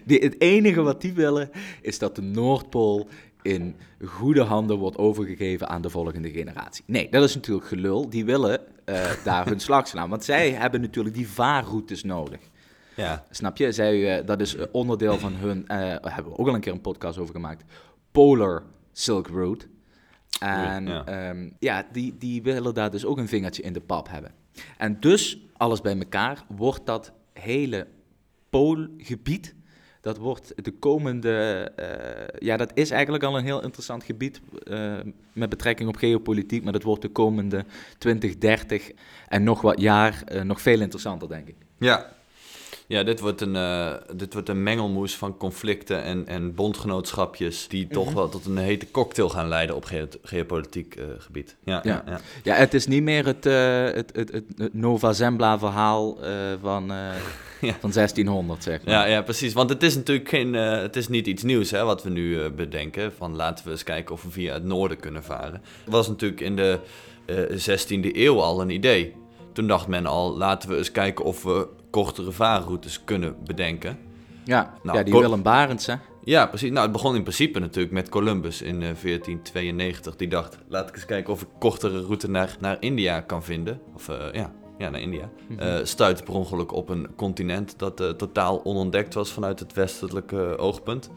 Die, 0.04 0.18
het 0.18 0.40
enige 0.40 0.82
wat 0.82 1.00
die 1.00 1.12
willen 1.12 1.50
is 1.80 1.98
dat 1.98 2.16
de 2.16 2.22
Noordpool 2.22 3.08
in 3.42 3.76
goede 4.04 4.42
handen 4.42 4.78
wordt 4.78 4.98
overgegeven 4.98 5.68
aan 5.68 5.82
de 5.82 5.90
volgende 5.90 6.30
generatie. 6.30 6.84
Nee, 6.86 7.08
dat 7.10 7.22
is 7.22 7.34
natuurlijk 7.34 7.66
gelul. 7.66 8.08
Die 8.08 8.24
willen 8.24 8.60
eh, 8.84 9.10
daar 9.24 9.46
hun 9.46 9.60
slag 9.60 9.88
slaan. 9.88 10.08
Want 10.08 10.24
zij 10.24 10.50
hebben 10.50 10.80
natuurlijk 10.80 11.14
die 11.14 11.28
vaarroutes 11.28 12.04
nodig. 12.04 12.40
Ja. 12.96 13.24
Snap 13.30 13.56
je? 13.56 13.72
Zij, 13.72 14.18
eh, 14.18 14.26
dat 14.26 14.40
is 14.40 14.56
onderdeel 14.70 15.18
van 15.18 15.32
hun, 15.32 15.64
daar 15.66 16.14
hebben 16.14 16.32
we 16.32 16.38
ook 16.38 16.48
al 16.48 16.54
een 16.54 16.60
keer 16.60 16.72
een 16.72 16.80
podcast 16.80 17.18
over 17.18 17.34
gemaakt, 17.34 17.64
Polar 18.12 18.62
Silk 18.92 19.26
Route. 19.28 19.66
En 20.40 20.86
Ja. 20.86 21.04
ja, 21.06 21.34
ja 21.58 21.86
die, 21.92 22.14
die 22.18 22.42
willen 22.42 22.74
daar 22.74 22.90
dus 22.90 23.04
ook 23.04 23.18
een 23.18 23.28
vingertje 23.28 23.62
in 23.62 23.72
de 23.72 23.80
pap 23.80 24.08
hebben. 24.08 24.32
En 24.76 25.00
dus, 25.00 25.38
alles 25.56 25.80
bij 25.80 25.98
elkaar, 25.98 26.44
wordt 26.48 26.86
dat 26.86 27.12
hele 27.32 27.86
poolgebied, 28.50 29.54
dat 30.00 30.16
wordt 30.16 30.64
de 30.64 30.70
komende, 30.70 31.70
eh, 31.76 32.38
ja, 32.38 32.56
dat 32.56 32.70
is 32.74 32.90
eigenlijk 32.90 33.24
al 33.24 33.38
een 33.38 33.44
heel 33.44 33.62
interessant 33.62 34.04
gebied 34.04 34.40
eh, 34.62 34.98
met 35.32 35.48
betrekking 35.48 35.88
op 35.88 35.96
geopolitiek, 35.96 36.64
maar 36.64 36.72
dat 36.72 36.82
wordt 36.82 37.02
de 37.02 37.08
komende 37.08 37.64
20, 37.98 38.38
30 38.38 38.90
en 39.28 39.42
nog 39.42 39.60
wat 39.60 39.80
jaar 39.80 40.22
eh, 40.24 40.42
nog 40.42 40.60
veel 40.60 40.80
interessanter, 40.80 41.28
denk 41.28 41.48
ik. 41.48 41.56
Ja. 41.78 42.12
Ja, 42.86 43.02
dit 43.02 43.20
wordt 43.20 43.40
een, 43.40 43.56
eh, 43.56 43.92
dit 44.14 44.32
wordt 44.32 44.48
een 44.48 44.62
mengelmoes 44.62 45.16
van 45.16 45.36
conflicten 45.36 46.02
en, 46.02 46.26
en 46.26 46.54
bondgenootschapjes... 46.54 47.68
die 47.68 47.86
toch 47.86 48.12
wel 48.12 48.28
tot 48.28 48.46
een 48.46 48.56
hete 48.56 48.90
cocktail 48.90 49.28
gaan 49.28 49.48
leiden 49.48 49.76
op 49.76 49.84
geo- 49.84 50.06
geopolitiek 50.22 50.94
eh, 50.94 51.04
gebied. 51.18 51.56
Ja, 51.64 51.80
ja. 51.84 52.02
Ja. 52.06 52.20
ja. 52.42 52.54
Het 52.54 52.74
is 52.74 52.86
niet 52.86 53.02
meer 53.02 53.26
het, 53.26 53.46
eh, 53.46 53.84
het, 53.84 54.10
het, 54.14 54.32
het, 54.32 54.44
het 54.56 54.74
Nova 54.74 55.12
Zembla 55.12 55.58
verhaal 55.58 56.22
eh, 56.22 56.30
van, 56.62 56.86
Ja. 57.60 57.76
van 57.80 57.90
1600, 57.92 58.62
zeg 58.62 58.84
maar. 58.84 58.94
Ja, 58.94 59.04
ja, 59.04 59.22
precies. 59.22 59.52
Want 59.52 59.70
het 59.70 59.82
is 59.82 59.94
natuurlijk 59.94 60.28
geen, 60.28 60.52
het 60.54 60.96
is 60.96 61.08
niet 61.08 61.26
iets 61.26 61.42
nieuws 61.42 61.70
hè, 61.70 61.84
wat 61.84 62.02
we 62.02 62.10
nu 62.10 62.50
bedenken. 62.50 63.12
Van 63.12 63.36
laten 63.36 63.64
we 63.64 63.70
eens 63.70 63.82
kijken 63.84 64.14
of 64.14 64.22
we 64.22 64.30
via 64.30 64.52
het 64.52 64.64
noorden 64.64 65.00
kunnen 65.00 65.24
varen. 65.24 65.62
Het 65.84 65.92
was 65.92 66.08
natuurlijk 66.08 66.40
in 66.40 66.56
de 66.56 66.78
eh 67.24 67.36
16e 67.36 68.16
eeuw 68.16 68.40
al 68.40 68.60
een 68.60 68.70
idee. 68.70 69.14
Toen 69.52 69.66
dacht 69.66 69.86
men 69.86 70.06
al, 70.06 70.36
laten 70.36 70.68
we 70.68 70.76
eens 70.76 70.92
kijken 70.92 71.24
of 71.24 71.42
we 71.42 71.68
kortere 71.92 72.32
vaarroutes 72.32 73.04
kunnen 73.04 73.36
bedenken. 73.44 73.98
Ja, 74.44 74.74
Nou, 74.82 74.98
ja 74.98 75.04
die 75.04 75.14
Willem 75.14 75.42
Barents, 75.42 75.86
hè. 75.86 75.94
Ja, 76.24 76.46
precies. 76.46 76.70
Nou, 76.70 76.82
het 76.82 76.92
begon 76.92 77.14
in 77.14 77.22
principe 77.22 77.58
natuurlijk 77.58 77.94
met 77.94 78.08
Columbus 78.08 78.62
in 78.62 78.74
eh, 78.74 78.80
1492. 78.80 80.16
Die 80.16 80.28
dacht, 80.28 80.58
laat 80.68 80.88
ik 80.88 80.94
eens 80.94 81.04
kijken 81.04 81.32
of 81.32 81.42
ik 81.42 81.48
kortere 81.58 82.00
route 82.00 82.30
naar, 82.30 82.56
naar 82.60 82.76
India 82.80 83.20
kan 83.20 83.42
vinden. 83.42 83.80
Of 83.94 84.08
eh, 84.08 84.32
ja, 84.32 84.52
ja, 84.78 84.90
naar 84.90 85.00
India. 85.00 85.30
Eh 85.58 85.78
stuitte 85.82 86.22
per 86.22 86.34
ongeluk 86.34 86.72
op 86.72 86.88
een 86.88 87.14
continent 87.16 87.74
dat 87.78 88.00
eh, 88.00 88.08
totaal 88.08 88.64
onontdekt 88.64 89.14
was 89.14 89.32
vanuit 89.32 89.58
het 89.58 89.72
westelijke 89.72 90.54
eh, 90.56 90.64
oogpunt. 90.64 91.10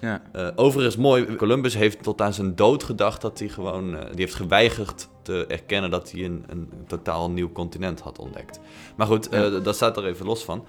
Ja. 0.00 0.22
Eh, 0.32 0.48
overigens 0.56 0.96
mooi, 0.96 1.36
Columbus 1.36 1.74
heeft 1.74 2.02
tot 2.02 2.20
aan 2.20 2.32
zijn 2.34 2.54
dood 2.54 2.82
gedacht 2.82 3.20
dat 3.20 3.38
hij 3.38 3.48
gewoon... 3.48 3.94
eh, 3.96 4.00
die 4.10 4.20
heeft 4.20 4.34
geweigerd 4.34 5.08
te 5.22 5.44
erkennen 5.48 5.90
dat 5.90 6.10
hij 6.10 6.24
een, 6.24 6.44
een 6.46 6.68
totaal 6.86 7.30
nieuw 7.30 7.52
continent 7.52 8.00
had 8.00 8.18
ontdekt. 8.18 8.60
Maar 8.96 9.06
goed, 9.06 9.28
eh, 9.28 9.40
Ja. 9.40 9.58
dat 9.58 9.74
staat 9.74 9.96
er 9.96 10.06
even 10.06 10.26
los 10.26 10.44
van. 10.44 10.64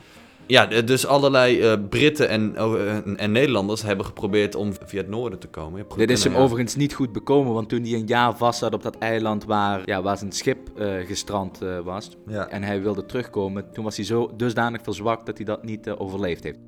Ja, 0.45 0.65
dus 0.65 1.05
allerlei 1.05 1.77
Britten 1.77 2.29
en, 2.29 2.62
oh, 2.63 2.81
en, 2.95 3.17
en 3.17 3.31
Nederlanders 3.31 3.81
hebben 3.81 4.05
geprobeerd 4.05 4.55
om 4.55 4.74
via 4.86 5.00
het 5.01 5.09
noorden 5.09 5.39
te 5.39 5.48
komen. 5.48 5.86
Dit 5.95 6.09
is 6.09 6.24
hem 6.24 6.33
ja. 6.33 6.39
overigens 6.39 6.75
niet 6.75 6.93
goed 6.93 7.12
bekomen, 7.12 7.53
want 7.53 7.69
toen 7.69 7.81
hij 7.83 7.93
een 7.93 8.07
jaar 8.07 8.38
vast 8.38 8.59
zat 8.59 8.74
op 8.74 8.83
dat 8.83 8.98
eiland 8.98 9.45
waar, 9.45 9.81
ja, 9.86 10.01
waar 10.01 10.17
zijn 10.17 10.31
schip 10.31 10.57
gestrand 11.05 11.59
was 11.83 12.09
Ja. 12.27 12.48
en 12.48 12.63
hij 12.63 12.81
wilde 12.81 13.05
terugkomen, 13.05 13.71
toen 13.74 13.83
was 13.83 13.95
hij 13.95 14.05
zo 14.05 14.31
dusdanig 14.38 14.81
verzwakt 14.83 15.25
dat 15.25 15.38
hij 15.38 15.45
dat 15.45 15.63
niet 15.63 15.89
overleefd 15.89 16.43
heeft. 16.43 16.59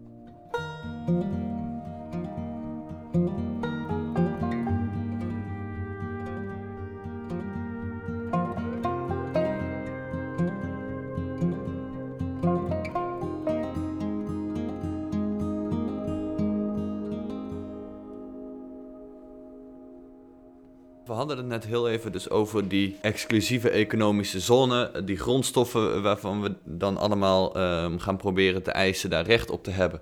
We 21.11 21.17
hadden 21.17 21.37
het 21.37 21.45
net 21.45 21.65
heel 21.65 21.89
even 21.89 22.11
dus 22.11 22.29
over 22.29 22.67
die 22.67 22.97
exclusieve 23.01 23.69
economische 23.69 24.39
zone, 24.39 25.03
die 25.05 25.17
grondstoffen 25.17 26.01
waarvan 26.01 26.41
we 26.41 26.55
dan 26.63 26.97
allemaal 26.97 27.55
ehm, 27.55 27.97
gaan 27.97 28.17
proberen 28.17 28.63
te 28.63 28.71
eisen 28.71 29.09
daar 29.09 29.25
recht 29.25 29.49
op 29.49 29.63
te 29.63 29.71
hebben. 29.71 30.01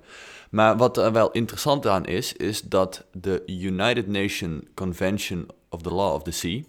Maar 0.50 0.76
wat 0.76 0.96
er 0.96 1.12
wel 1.12 1.30
interessant 1.30 1.86
aan 1.86 2.06
is, 2.06 2.32
is 2.32 2.60
dat 2.62 3.04
de 3.12 3.42
United 3.46 4.06
Nations 4.06 4.62
Convention 4.74 5.46
of 5.68 5.82
the 5.82 5.94
Law 5.94 6.14
of 6.14 6.22
the 6.22 6.30
Sea, 6.30 6.62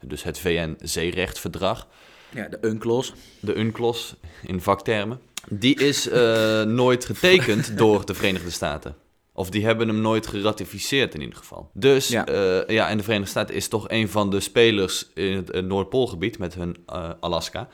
dus 0.00 0.22
het 0.22 0.38
VN-zeerechtverdrag, 0.38 1.86
Ja, 2.34 2.48
de 2.48 2.58
UNCLOS. 2.60 3.12
de 3.40 3.54
UNCLOS 3.54 4.14
in 4.42 4.60
vaktermen, 4.60 5.20
die 5.48 5.80
is 5.80 6.08
eh, 6.08 6.62
nooit 6.62 7.04
getekend 7.04 7.78
door 7.78 8.06
de 8.06 8.14
Verenigde 8.14 8.50
Staten. 8.50 8.94
Of 9.38 9.50
die 9.50 9.64
hebben 9.64 9.88
hem 9.88 10.00
nooit 10.00 10.26
geratificeerd 10.26 11.14
in 11.14 11.20
ieder 11.20 11.36
geval. 11.38 11.70
Dus 11.74 12.08
Ja. 12.08 12.26
ja, 12.30 12.64
ja 12.66 12.88
en 12.88 12.96
de 12.96 13.02
Verenigde 13.02 13.30
Staten 13.30 13.54
is 13.54 13.68
toch 13.68 13.88
een 13.88 14.08
van 14.08 14.30
de 14.30 14.40
spelers 14.40 15.08
in 15.14 15.36
het, 15.36 15.50
eh, 15.50 15.62
Noordpoolgebied 15.62 16.38
met 16.38 16.54
hun 16.54 16.76
eh, 16.86 17.10
Alaska. 17.20 17.68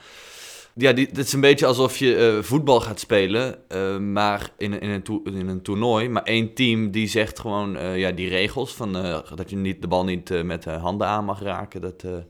Ja, 0.75 0.93
die, 0.93 1.05
het 1.07 1.17
is 1.17 1.33
een 1.33 1.39
beetje 1.41 1.65
alsof 1.65 1.97
je 1.97 2.39
voetbal 2.41 2.81
gaat 2.81 2.99
spelen, 2.99 3.57
maar 4.13 4.49
in, 4.57 4.71
een- 4.73 4.79
in, 4.79 4.89
een 4.89 5.01
to- 5.03 5.21
in 5.23 5.47
een 5.47 5.61
toernooi. 5.61 6.09
Maar 6.09 6.23
één 6.23 6.53
team 6.53 6.91
die 6.91 7.07
zegt 7.07 7.39
gewoon 7.39 7.97
ja, 7.97 8.11
die 8.11 8.29
regels 8.29 8.73
van 8.73 8.93
dat 9.35 9.49
je 9.49 9.55
niet, 9.55 9.81
de 9.81 9.87
bal 9.87 10.03
niet 10.03 10.43
met 10.43 10.63
de 10.63 10.69
handen 10.69 11.07
aan 11.07 11.25
mag 11.25 11.41
raken. 11.41 11.81
Dat, 11.81 12.01
ja, 12.01 12.23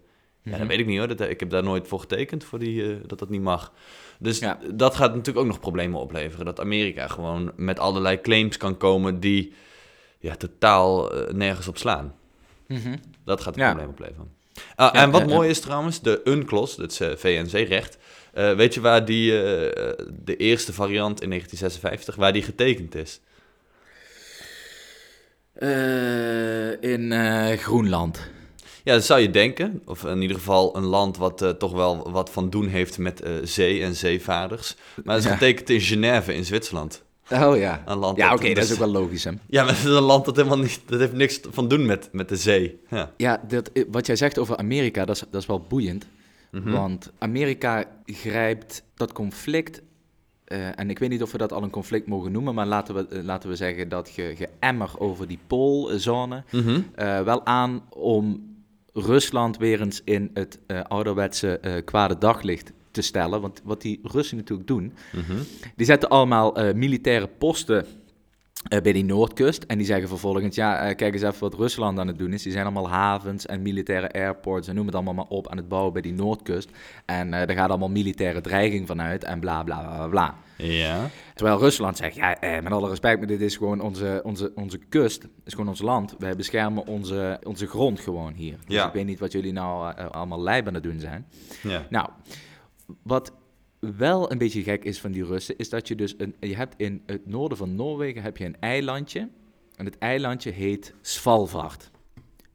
Mhm. 0.44 0.58
dat 0.60 0.68
weet 0.68 0.80
ik 0.80 0.86
niet 0.86 0.98
hoor. 0.98 1.08
Dat, 1.08 1.20
ik 1.30 1.39
heb 1.39 1.50
daar 1.50 1.63
nooit 1.63 1.88
voor 1.88 2.00
getekend, 2.00 2.44
voor 2.44 2.60
die, 2.60 3.01
dat 3.08 3.20
dat 3.20 3.30
niet 3.30 3.42
mag. 3.42 3.74
Dus 4.19 4.39
Ja. 4.39 4.60
dat 4.74 4.95
gaat 4.95 5.10
natuurlijk 5.12 5.38
ook 5.45 5.51
nog 5.51 5.60
problemen 5.60 6.00
opleveren. 6.00 6.45
Dat 6.45 6.60
Amerika 6.60 7.07
gewoon 7.07 7.51
met 7.55 7.79
allerlei 7.79 8.22
claims 8.22 8.57
kan 8.57 8.77
komen 8.77 9.19
die 9.19 9.53
ja, 10.19 10.36
totaal 10.36 11.13
eh, 11.13 11.34
nergens 11.34 11.67
op 11.67 11.77
slaan. 11.77 12.15
Mhm. 12.67 12.95
Dat 13.25 13.41
gaat 13.41 13.55
een 13.55 13.62
Ja. 13.62 13.67
probleem 13.69 13.89
opleveren. 13.89 14.31
Ah, 14.75 14.93
Ja, 14.93 15.01
en 15.01 15.12
wat 15.12 15.27
mooi 15.27 15.50
is 15.50 15.60
trouwens, 15.60 16.01
de 16.01 16.22
UNCLOS, 16.24 16.75
dat 16.75 16.91
is 16.91 17.00
eh, 17.00 17.10
VNC-recht. 17.15 17.98
Eh, 18.34 18.53
weet 18.53 18.74
je 18.74 18.81
waar 18.81 19.05
die, 19.05 19.31
de 19.31 20.36
eerste 20.38 20.74
variant 20.74 21.22
in 21.22 21.29
1956, 21.29 22.15
waar 22.15 22.34
die 22.34 22.43
getekend 22.43 22.95
is? 22.95 23.19
In 26.81 27.12
Groenland. 27.57 28.19
Ja, 28.86 28.94
dat 28.94 29.06
zou 29.06 29.20
je 29.20 29.30
denken. 29.30 29.82
Of 29.86 30.04
in 30.06 30.22
ieder 30.22 30.38
geval 30.38 30.75
een 30.77 30.84
land 30.84 31.18
wat 31.18 31.42
eh, 31.42 31.50
toch 31.50 31.72
wel 31.72 32.12
wat 32.12 32.30
van 32.30 32.50
doen 32.50 32.68
heeft 32.68 32.98
met 32.98 33.22
eh, 33.22 33.32
zee 33.44 33.82
en 33.84 33.96
zeevaarders. 33.96 34.75
Maar 35.04 35.15
het 35.15 35.24
is 35.24 35.30
Ja. 35.30 35.36
getekend 35.38 35.70
in 35.70 35.82
Genève 35.82 36.34
in 36.34 36.46
Zwitserland. 36.46 37.04
Oh 37.32 37.58
ja. 37.58 37.84
Een 37.86 37.98
land 37.98 38.18
Ja, 38.18 38.30
dat- 38.30 38.39
oké, 38.39 38.48
dat 38.54 38.63
is 38.63 38.70
dus- 38.70 38.80
ook 38.82 38.92
wel 38.92 39.01
logisch, 39.01 39.24
hè. 39.24 39.32
Ja, 39.50 39.63
maar 39.63 39.74
het 39.75 39.77
is 39.86 39.92
een 39.92 40.01
land 40.01 40.25
dat 40.25 40.36
helemaal 40.36 40.58
niet... 40.58 40.80
Dat 40.86 41.00
heeft 41.00 41.13
niks 41.13 41.39
van 41.51 41.68
doen 41.68 41.86
met, 41.86 42.10
met 42.12 42.30
de 42.30 42.36
zee. 42.36 42.80
Ja. 42.89 43.12
Ja, 43.18 43.42
dat, 43.48 43.70
eh, 43.72 43.84
wat 43.92 44.06
jij 44.06 44.15
zegt 44.15 44.38
over 44.38 44.58
Amerika, 44.58 45.06
dat 45.06 45.15
is, 45.15 45.24
dat 45.32 45.42
is 45.42 45.48
wel 45.48 45.65
boeiend. 45.70 46.06
Mhm. 46.51 46.72
Want 46.72 47.12
Amerika 47.18 47.84
grijpt 48.06 48.84
dat 48.96 49.12
conflict, 49.12 49.82
en 50.75 50.89
ik 50.89 51.00
weet 51.00 51.10
niet 51.10 51.22
of 51.22 51.32
we 51.32 51.38
dat 51.38 51.54
al 51.54 51.63
een 51.63 51.70
conflict 51.70 52.08
mogen 52.08 52.32
noemen, 52.32 52.56
maar 52.56 52.65
laten 52.65 52.96
we, 52.96 53.24
laten 53.24 53.50
we 53.50 53.56
zeggen 53.56 53.89
dat 53.89 54.12
je 54.15 54.36
geëmmer 54.38 54.89
over 55.00 55.27
die 55.27 55.39
poolzone 55.48 56.44
Mhm. 56.51 56.82
wel 57.24 57.46
aan 57.46 57.84
om 57.89 58.54
Rusland 58.98 59.58
weer 59.58 59.82
eens 59.82 60.02
in 60.04 60.30
het 60.34 60.60
eh, 60.68 60.82
ouderwetse 60.88 61.58
eh, 61.60 61.74
kwade 61.86 62.18
daglicht 62.18 62.72
te 62.92 63.02
stellen. 63.02 63.42
Want 63.42 63.62
wat 63.64 63.82
die 63.82 64.00
Russen 64.04 64.38
natuurlijk 64.38 64.68
doen, 64.68 64.94
Mhm. 65.14 65.38
die 65.75 65.86
zetten 65.86 66.10
allemaal 66.10 66.56
eh, 66.56 66.74
militaire 66.74 67.28
posten 67.38 67.86
bij 68.69 68.93
die 68.93 69.05
Noordkust. 69.05 69.63
En 69.63 69.77
die 69.77 69.86
zeggen 69.88 70.07
vervolgens, 70.07 70.55
ja, 70.55 70.79
eh, 70.79 70.95
kijk 70.95 71.13
eens 71.13 71.22
even 71.24 71.39
wat 71.39 71.53
Rusland 71.53 72.00
aan 72.00 72.07
het 72.07 72.17
doen 72.17 72.34
is. 72.34 72.43
Die 72.43 72.51
zijn 72.51 72.63
allemaal 72.65 72.89
havens 72.89 73.45
en 73.45 73.62
militaire 73.62 74.12
airports 74.12 74.67
en 74.67 74.75
noem 74.75 74.86
het 74.86 74.95
allemaal 74.95 75.13
maar 75.13 75.25
op 75.27 75.48
aan 75.50 75.57
het 75.57 75.67
bouwen 75.67 75.93
bij 75.93 76.01
die 76.01 76.13
Noordkust. 76.13 76.69
En 77.05 77.34
eh 77.34 77.48
daar 77.48 77.55
gaat 77.55 77.69
allemaal 77.69 77.89
militaire 77.89 78.41
dreiging 78.41 78.88
vanuit 78.88 79.24
en 79.24 79.39
bla 79.39 79.63
bla 79.63 79.81
bla 79.81 80.07
bla. 80.07 80.36
Ja. 80.57 81.10
Terwijl 81.34 81.60
Rusland 81.60 81.98
zegt, 81.98 82.15
ja, 82.15 82.39
eh, 82.39 82.62
met 82.63 82.72
alle 82.72 82.89
respect, 82.89 83.17
maar 83.17 83.27
dit 83.27 83.41
is 83.41 83.57
gewoon 83.57 83.81
onze, 83.81 84.22
onze, 84.24 84.51
onze 84.55 84.77
kust, 84.77 85.27
is 85.43 85.53
gewoon 85.53 85.69
ons 85.69 85.81
land. 85.81 86.15
Wij 86.19 86.36
beschermen 86.36 86.88
onze, 86.88 87.39
onze 87.43 87.67
grond 87.67 88.00
gewoon 88.00 88.34
hier. 88.34 88.57
Dus 88.65 88.75
Ja. 88.75 88.88
ik 88.88 88.93
weet 88.93 89.05
niet 89.05 89.19
wat 89.19 89.31
jullie 89.31 89.51
nou 89.53 89.93
eh, 89.95 90.05
allemaal 90.10 90.41
lijp 90.41 90.67
aan 90.67 90.74
het 90.74 90.84
doen 90.84 91.00
zijn. 91.00 91.25
ja. 91.63 91.86
Nou, 91.89 92.10
wat 93.03 93.31
wel 93.98 94.32
een 94.32 94.38
beetje 94.38 94.63
gek 94.63 94.84
is 94.84 95.00
van 95.00 95.12
die 95.12 95.25
Russen, 95.25 95.58
is 95.58 95.70
dat 95.70 95.88
je 95.88 95.96
dus 95.96 96.15
een, 96.18 96.36
je 96.39 96.56
hebt 96.56 96.74
in 96.77 97.04
het 97.06 97.27
noorden 97.27 97.58
van 97.58 97.75
Noorwegen 97.75 98.22
heb 98.22 98.38
je 98.38 98.46
een 98.46 98.58
eilandje. 98.60 99.30
En 99.75 99.86
het 99.86 99.98
eilandje 99.98 100.51
heet 100.51 100.94
Svalbard. 101.01 101.92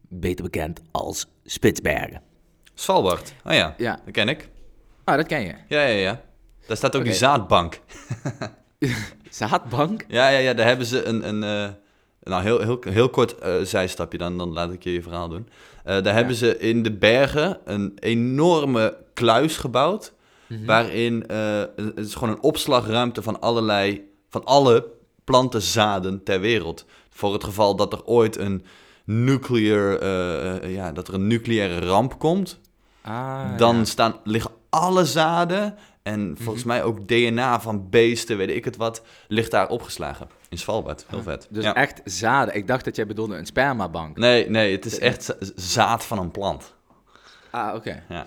Beter 0.09 0.45
bekend 0.45 0.81
als 0.91 1.27
Spitsbergen. 1.45 2.23
Svalbard. 2.75 3.35
Oh 3.45 3.53
ja, 3.53 3.75
Ja, 3.79 4.01
dat 4.05 4.15
ken 4.15 4.29
ik. 4.29 4.49
ah, 5.05 5.17
dat 5.17 5.27
ken 5.27 5.41
je. 5.41 5.55
Ja, 5.69 5.83
ja, 5.83 5.99
ja. 5.99 6.23
Daar 6.67 6.77
staat 6.77 6.97
ook 6.97 7.05
die 7.05 7.13
zaadbank. 7.13 7.81
Zaadbank? 9.31 10.05
Ja, 10.09 10.29
ja, 10.29 10.39
ja, 10.39 10.55
daar 10.55 10.67
hebben 10.67 10.87
ze 10.87 11.05
een... 11.05 11.29
een 11.29 11.43
eh, 11.43 11.75
nou, 12.23 12.43
heel, 12.43 12.61
heel, 12.61 12.79
heel 12.89 13.11
kort 13.11 13.39
eh, 13.39 13.55
zijstapje, 13.63 14.19
dan, 14.19 14.39
dan 14.39 14.53
laat 14.53 14.73
ik 14.73 14.83
je 14.83 14.93
je 14.93 15.03
verhaal 15.03 15.29
doen. 15.29 15.49
Eh, 15.85 16.03
daar 16.03 16.15
hebben 16.15 16.35
ze 16.35 16.59
in 16.59 16.83
de 16.83 16.93
bergen 16.93 17.59
een 17.65 17.93
enorme 17.99 18.97
kluis 19.15 19.57
gebouwd... 19.57 20.13
Mhm. 20.51 20.65
waarin 20.65 21.27
eh, 21.27 21.61
het 21.77 21.97
is 22.07 22.15
gewoon 22.15 22.35
een 22.35 22.43
opslagruimte 22.43 23.23
van 23.23 23.41
allerlei... 23.41 24.09
van 24.31 24.45
alle 24.45 24.87
plantenzaden 25.25 26.23
ter 26.25 26.41
wereld. 26.41 26.85
Voor 27.11 27.33
het 27.33 27.45
geval 27.45 27.77
dat 27.77 27.93
er 27.93 28.05
ooit 28.05 28.37
een 28.37 28.65
nuclear... 29.05 29.99
eh, 29.99 30.57
eh, 30.65 30.75
ja, 30.75 30.93
dat 30.93 31.09
er 31.09 31.15
een 31.15 31.27
nucleaire 31.27 31.87
ramp 31.87 32.19
komt... 32.19 32.59
Ah, 33.03 33.57
dan 33.57 33.77
ja. 33.77 33.85
staan, 33.85 34.15
liggen 34.25 34.51
alle 34.69 35.05
zaden 35.05 35.77
en 36.03 36.37
volgens 36.41 36.65
mij 36.65 36.83
ook 36.83 37.09
DNA 37.09 37.61
van 37.61 37.89
beesten, 37.91 38.37
weet 38.37 38.51
ik 38.51 38.65
het 38.65 38.77
wat, 38.77 39.03
ligt 39.29 39.51
daar 39.51 39.69
opgeslagen. 39.69 40.29
In 40.49 40.59
Svalbard, 40.59 41.05
heel 41.09 41.23
vet. 41.23 41.47
Dus 41.51 41.65
Ja. 41.65 41.75
echt 41.75 42.01
zaden. 42.05 42.55
Ik 42.55 42.67
dacht 42.67 42.85
dat 42.85 42.97
jij 42.97 43.07
bedoelde 43.07 43.37
een 43.37 43.47
spermabank. 43.47 44.17
Nee, 44.17 44.51
nee, 44.51 44.73
het 44.73 44.85
is 44.85 44.99
echt 44.99 45.23
za- 45.25 45.37
zaad 45.57 46.05
van 46.05 46.19
een 46.19 46.31
plant. 46.31 46.75
Ah, 47.51 47.75
oké. 47.75 48.03
Ja. 48.09 48.27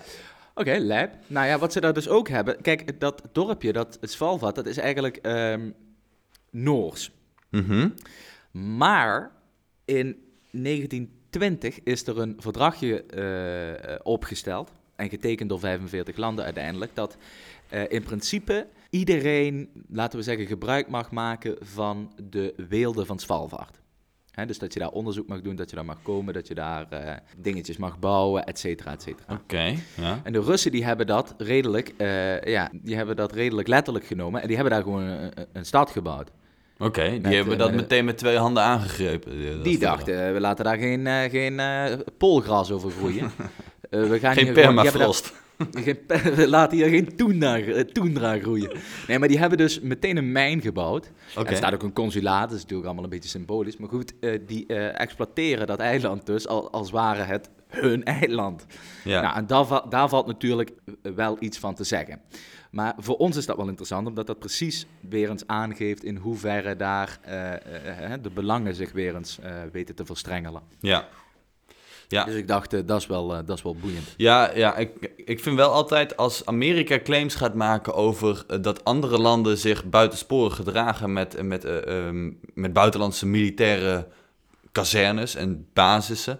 Oké, 0.54 0.76
lijp. 0.76 1.14
Nou 1.26 1.46
ja, 1.46 1.58
wat 1.58 1.72
ze 1.72 1.80
daar 1.80 1.92
dus 1.92 2.08
ook 2.08 2.28
hebben... 2.28 2.60
Kijk, 2.62 3.00
dat 3.00 3.22
dorpje, 3.32 3.72
dat 3.72 3.98
het 4.00 4.10
Svalbard, 4.10 4.54
dat 4.54 4.66
is 4.66 4.76
eigenlijk 4.76 5.16
ehm, 5.16 5.70
Noors. 6.50 7.10
Mhm. 7.50 7.88
Maar 8.50 9.30
in 9.84 10.16
1920 10.50 11.82
is 11.82 12.06
er 12.06 12.18
een 12.18 12.36
verdragje 12.38 13.02
eh, 13.02 13.94
opgesteld 14.02 14.72
en 14.96 15.08
getekend 15.08 15.48
door 15.48 15.58
45 15.58 16.16
landen 16.16 16.44
uiteindelijk, 16.44 16.94
dat 16.94 17.16
eh, 17.68 17.82
in 17.88 18.02
principe 18.02 18.66
iedereen, 18.90 19.84
laten 19.88 20.18
we 20.18 20.24
zeggen, 20.24 20.46
gebruik 20.46 20.88
mag 20.88 21.10
maken 21.10 21.56
van 21.60 22.12
de 22.30 22.54
weelde 22.68 23.06
van 23.06 23.18
Svalbard. 23.18 23.80
Dus 24.46 24.58
dat 24.58 24.72
je 24.72 24.78
daar 24.78 24.88
onderzoek 24.90 25.26
mag 25.28 25.40
doen, 25.40 25.56
dat 25.56 25.70
je 25.70 25.76
daar 25.76 25.84
mag 25.84 26.02
komen, 26.02 26.34
dat 26.34 26.48
je 26.48 26.54
daar 26.54 26.86
eh, 26.90 27.14
dingetjes 27.36 27.76
mag 27.76 27.98
bouwen, 27.98 28.44
et 28.44 28.58
cetera, 28.58 28.92
et 28.92 29.02
cetera. 29.02 29.32
Oké, 29.42 29.74
ja. 29.94 30.20
En 30.22 30.32
de 30.32 30.40
Russen 30.40 30.70
die 30.70 30.84
hebben 30.84 31.06
dat 31.06 31.34
redelijk, 31.38 31.92
eh, 31.96 32.42
ja, 32.42 32.70
die 32.72 32.96
hebben 32.96 33.16
dat 33.16 33.32
redelijk 33.32 33.68
letterlijk 33.68 34.06
genomen 34.06 34.40
en 34.40 34.46
die 34.46 34.56
hebben 34.56 34.74
daar 34.74 34.82
gewoon 34.82 35.30
een, 35.52 35.64
stad 35.66 35.90
gebouwd. 35.90 36.30
Oké, 36.78 37.10
die 37.10 37.20
Met, 37.20 37.32
hebben 37.32 37.52
eh, 37.52 37.58
dat 37.58 37.70
met- 37.70 37.80
meteen 37.80 38.04
met 38.04 38.18
twee 38.18 38.36
handen 38.36 38.62
aangegrepen. 38.62 39.32
eh, 39.32 39.62
Die 39.62 39.78
dachten, 39.78 40.32
we 40.34 40.40
laten 40.40 40.64
daar 40.64 40.78
geen, 40.78 41.06
eh, 41.06 41.30
geen 41.30 41.60
eh, 41.60 41.84
poolgras 42.18 42.70
over 42.70 42.90
groeien. 42.90 43.30
Eh, 43.90 44.02
we 44.08 44.18
gaan 44.18 44.34
Geen 44.34 44.52
permafrost. 44.52 45.32
We 46.36 46.44
laten 46.48 46.76
hier 46.76 46.88
geen 46.88 47.16
toendra, 47.16 47.58
eh, 47.58 47.80
toendra 47.80 48.38
groeien. 48.38 48.70
Nee, 49.06 49.18
maar 49.18 49.28
die 49.28 49.38
hebben 49.38 49.58
dus 49.58 49.80
meteen 49.80 50.16
een 50.16 50.32
mijn 50.32 50.60
gebouwd. 50.60 51.10
Er 51.50 51.56
staat 51.56 51.74
ook 51.74 51.82
een 51.82 51.92
consulaat, 51.92 52.42
dat 52.48 52.52
is 52.56 52.60
natuurlijk 52.60 52.84
allemaal 52.86 53.04
een 53.04 53.10
beetje 53.10 53.28
symbolisch. 53.28 53.76
Maar 53.76 53.88
goed, 53.88 54.12
eh, 54.20 54.38
die 54.46 54.66
eh, 54.66 55.00
exploiteren 55.00 55.66
dat 55.66 55.78
eiland 55.78 56.26
dus 56.26 56.46
al, 56.48 56.70
als 56.70 56.90
ware 56.90 57.22
het 57.22 57.50
hun 57.68 58.04
eiland. 58.04 58.66
Ja. 59.04 59.20
Nou, 59.20 59.36
en 59.36 59.46
daar, 59.46 59.66
va- 59.66 59.86
daar 59.88 60.08
valt 60.08 60.26
natuurlijk 60.26 60.70
wel 61.14 61.36
iets 61.40 61.58
van 61.58 61.74
te 61.74 61.84
zeggen. 61.84 62.20
Maar 62.70 62.94
voor 62.98 63.16
ons 63.16 63.36
is 63.36 63.46
dat 63.46 63.56
wel 63.56 63.68
interessant, 63.68 64.06
omdat 64.06 64.26
dat 64.26 64.38
precies 64.38 64.86
weer 65.00 65.30
eens 65.30 65.46
aangeeft 65.46 66.04
in 66.04 66.16
hoeverre 66.16 66.76
daar 66.76 67.18
de 68.22 68.30
belangen 68.34 68.74
zich 68.74 68.92
weer 68.92 69.14
eens 69.16 69.38
weten 69.72 69.94
te 69.94 70.04
verstrengelen. 70.04 70.62
ja. 70.80 71.08
Ja. 72.14 72.24
Dus 72.24 72.34
ik 72.34 72.48
dacht, 72.48 72.72
eh, 72.72 72.80
dat, 72.84 73.00
is 73.00 73.06
wel, 73.06 73.34
eh, 73.34 73.38
dat 73.46 73.56
is 73.56 73.62
wel 73.62 73.76
boeiend. 73.80 74.14
Ja, 74.16 74.50
ja 74.54 74.76
ik, 74.76 75.10
ik 75.16 75.40
vind 75.40 75.56
wel 75.56 75.70
altijd 75.70 76.16
als 76.16 76.46
Amerika 76.46 77.00
claims 77.00 77.34
gaat 77.34 77.54
maken 77.54 77.94
over 77.94 78.44
eh, 78.48 78.58
dat 78.62 78.84
andere 78.84 79.18
landen 79.18 79.58
zich 79.58 79.84
buitensporig 79.84 80.54
gedragen 80.54 81.12
met, 81.12 81.42
met, 81.42 81.64
eh, 81.64 82.06
ehm, 82.06 82.30
met 82.54 82.72
buitenlandse 82.72 83.26
militaire 83.26 84.06
kazernes 84.72 85.34
en 85.34 85.66
basissen. 85.72 86.38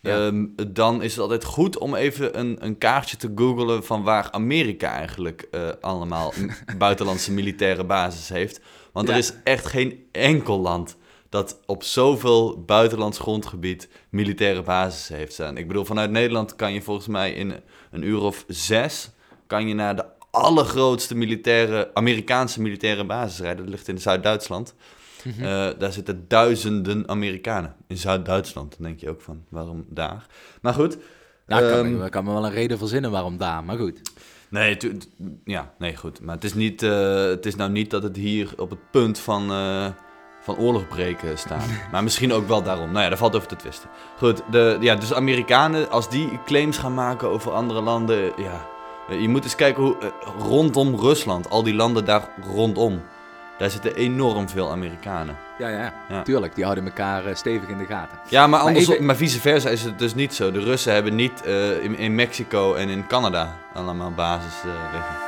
Ja. 0.00 0.26
ehm, 0.26 0.46
dan 0.68 1.02
is 1.02 1.12
het 1.12 1.20
altijd 1.20 1.44
goed 1.44 1.78
om 1.78 1.94
even 1.94 2.38
een, 2.38 2.56
een 2.60 2.78
kaartje 2.78 3.16
te 3.16 3.32
googlen 3.34 3.84
van 3.84 4.02
waar 4.02 4.30
Amerika 4.30 4.90
eigenlijk 4.92 5.48
allemaal 5.80 6.32
buitenlandse 6.78 7.32
militaire 7.32 7.84
basis 7.84 8.28
heeft. 8.28 8.60
Want 8.92 9.08
er 9.08 9.16
is 9.16 9.32
echt 9.44 9.66
geen 9.66 10.06
enkel 10.12 10.60
land 10.60 10.96
dat 11.34 11.60
op 11.66 11.82
zoveel 11.82 12.62
buitenlands 12.66 13.18
grondgebied 13.18 13.88
militaire 14.08 14.62
basis 14.62 15.08
heeft 15.08 15.32
staan. 15.32 15.56
Ik 15.56 15.66
bedoel, 15.68 15.84
vanuit 15.84 16.10
Nederland 16.10 16.56
kan 16.56 16.72
je 16.72 16.82
volgens 16.82 17.06
mij 17.06 17.32
in 17.32 17.54
een 17.90 18.02
uur 18.02 18.20
of 18.20 18.44
zes... 18.48 19.10
kan 19.46 19.68
je 19.68 19.74
naar 19.74 19.96
de 19.96 20.04
allergrootste 20.30 21.14
militaire, 21.14 21.90
Amerikaanse 21.94 22.60
militaire 22.62 23.04
basis 23.04 23.40
rijden. 23.40 23.64
Dat 23.64 23.74
ligt 23.74 23.88
in 23.88 23.98
Zuid-Duitsland. 23.98 24.74
Mhm. 25.24 25.42
Eh, 25.44 25.68
daar 25.78 25.92
zitten 25.92 26.24
duizenden 26.28 27.08
Amerikanen 27.08 27.74
in 27.86 27.96
Zuid-Duitsland. 27.96 28.70
Dan 28.76 28.86
denk 28.86 29.00
je 29.00 29.10
ook 29.10 29.20
van, 29.20 29.44
waarom 29.48 29.84
daar? 29.88 30.26
Maar 30.60 30.74
goed. 30.74 30.94
Ik 30.94 31.00
kan, 31.46 31.62
ehm, 31.62 31.96
me- 31.98 32.04
ik 32.04 32.10
kan 32.10 32.24
me 32.24 32.32
wel 32.32 32.44
een 32.44 32.52
reden 32.52 32.78
verzinnen 32.78 33.10
waarom 33.10 33.36
daar, 33.36 33.64
maar 33.64 33.76
goed. 33.78 34.00
Nee, 34.48 34.78
ja, 35.44 35.74
nee, 35.78 35.96
goed. 35.96 36.20
Maar 36.20 36.34
het 36.34 36.44
is, 36.44 36.54
niet, 36.54 36.82
eh, 36.82 37.24
het 37.24 37.46
is 37.46 37.54
nou 37.54 37.70
niet 37.70 37.90
dat 37.90 38.02
het 38.02 38.16
hier 38.16 38.52
op 38.56 38.70
het 38.70 38.90
punt 38.90 39.18
van, 39.18 39.50
eh, 39.50 39.86
van 40.44 40.56
oorlog 40.56 40.88
breken 40.88 41.38
staat. 41.38 41.64
maar 41.92 42.02
misschien 42.02 42.32
ook 42.32 42.48
wel 42.48 42.62
daarom. 42.62 42.90
Nou 42.90 43.02
ja, 43.02 43.08
daar 43.08 43.18
valt 43.18 43.36
over 43.36 43.48
te 43.48 43.56
twisten. 43.56 43.88
Goed, 44.18 44.42
de, 44.50 44.76
ja, 44.80 44.94
dus 44.94 45.14
Amerikanen, 45.14 45.90
als 45.90 46.08
die 46.08 46.38
claims 46.44 46.78
gaan 46.78 46.94
maken 46.94 47.28
over 47.28 47.52
andere 47.52 47.80
landen, 47.80 48.32
ja... 48.36 48.66
Je 49.08 49.28
moet 49.28 49.44
eens 49.44 49.54
kijken 49.54 49.82
hoe 49.82 49.96
eh, 50.00 50.08
rondom 50.38 50.94
Rusland, 51.00 51.50
al 51.50 51.62
die 51.62 51.74
landen 51.74 52.04
daar 52.04 52.28
rondom, 52.54 53.02
daar 53.58 53.70
zitten 53.70 53.94
enorm 53.94 54.48
veel 54.48 54.70
Amerikanen. 54.70 55.36
Ja, 55.58 55.68
ja, 55.68 55.92
Ja. 56.08 56.22
tuurlijk. 56.22 56.54
Die 56.54 56.64
houden 56.64 56.84
elkaar 56.84 57.26
eh, 57.26 57.34
stevig 57.34 57.68
in 57.68 57.78
de 57.78 57.84
gaten. 57.84 58.18
Ja, 58.28 58.46
maar, 58.46 58.66
even- 58.66 59.04
maar 59.04 59.16
vice 59.16 59.40
versa 59.40 59.68
is 59.68 59.82
het 59.82 59.98
dus 59.98 60.14
niet 60.14 60.34
zo. 60.34 60.50
De 60.52 60.60
Russen 60.60 60.92
hebben 60.92 61.14
niet 61.14 61.42
eh, 61.42 61.82
in, 61.84 61.96
in 61.98 62.14
Mexico 62.14 62.74
en 62.74 62.88
in 62.88 63.06
Canada 63.06 63.56
allemaal 63.74 64.10
basis 64.12 64.54
liggen. 64.92 65.23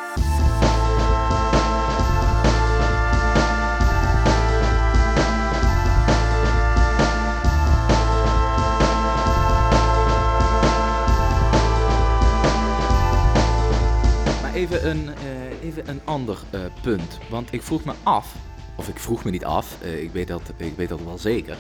Even 14.57 14.91
een, 14.91 15.09
eh, 15.09 15.63
even 15.63 15.89
een 15.89 16.01
ander 16.05 16.39
eh, 16.51 16.61
punt. 16.83 17.19
Want 17.31 17.53
ik 17.53 17.63
vroeg 17.63 17.85
me 17.85 17.93
af, 18.03 18.37
of 18.77 18.89
ik 18.89 18.99
vroeg 18.99 19.25
me 19.25 19.31
niet 19.31 19.45
af, 19.45 19.83
eh, 19.83 20.03
ik, 20.03 20.11
weet 20.13 20.29
dat, 20.29 20.53
ik 20.57 20.77
weet 20.77 20.89
dat 20.89 21.03
wel 21.05 21.19
zeker. 21.19 21.57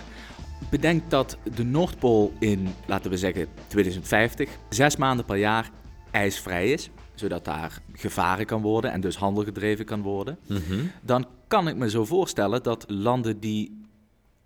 Bedenk 0.71 1.11
dat 1.11 1.37
de 1.55 1.65
Noordpool 1.65 2.33
in, 2.39 2.69
laten 2.87 3.11
we 3.11 3.17
zeggen, 3.17 3.47
2050, 3.67 4.51
zes 4.69 4.97
maanden 4.97 5.25
per 5.25 5.37
jaar 5.37 5.71
ijsvrij 6.11 6.73
is. 6.73 6.91
Zodat 7.15 7.45
daar 7.45 7.81
gevaren 7.93 8.47
kan 8.47 8.63
worden 8.63 8.93
en 8.93 9.01
dus 9.01 9.17
handel 9.17 9.45
gedreven 9.45 9.85
kan 9.85 10.03
worden. 10.03 10.39
Dan 11.03 11.27
kan 11.49 11.69
ik 11.69 11.77
me 11.77 11.91
zo 11.91 12.05
voorstellen 12.05 12.63
dat 12.63 12.85
landen 12.89 13.41
die 13.41 13.76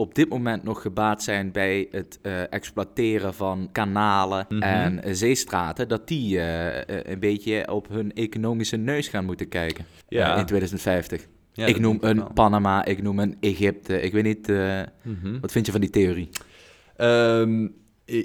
op 0.00 0.14
dit 0.14 0.28
moment 0.28 0.62
nog 0.62 0.82
gebaat 0.82 1.22
zijn 1.22 1.52
bij 1.52 1.88
het 1.90 2.18
eh, 2.22 2.52
exploiteren 2.52 3.34
van 3.34 3.68
kanalen 3.72 4.46
Mhm. 4.48 4.62
en 4.62 5.02
eh, 5.02 5.12
zeestraten, 5.14 5.88
dat 5.88 6.08
die 6.08 6.40
eh, 6.40 7.02
een 7.12 7.18
beetje 7.20 7.72
op 7.72 7.88
hun 7.88 8.12
economische 8.14 8.76
neus 8.76 9.08
gaan 9.08 9.24
moeten 9.24 9.48
kijken 9.48 9.84
Ja. 10.08 10.36
in 10.36 10.46
2050. 10.46 11.26
Ja, 11.52 11.66
ik 11.66 11.78
noem 11.80 11.98
een 12.00 12.16
wel. 12.16 12.32
Panama, 12.32 12.84
ik 12.84 13.02
noem 13.02 13.18
een 13.18 13.36
Egypte. 13.40 14.00
Ik 14.00 14.12
weet 14.12 14.24
niet, 14.24 14.48
Mhm. 14.48 15.40
wat 15.40 15.52
vind 15.52 15.66
je 15.66 15.72
van 15.72 15.80
die 15.80 15.90
theorie? 15.90 16.28
Ehm, 16.96 17.68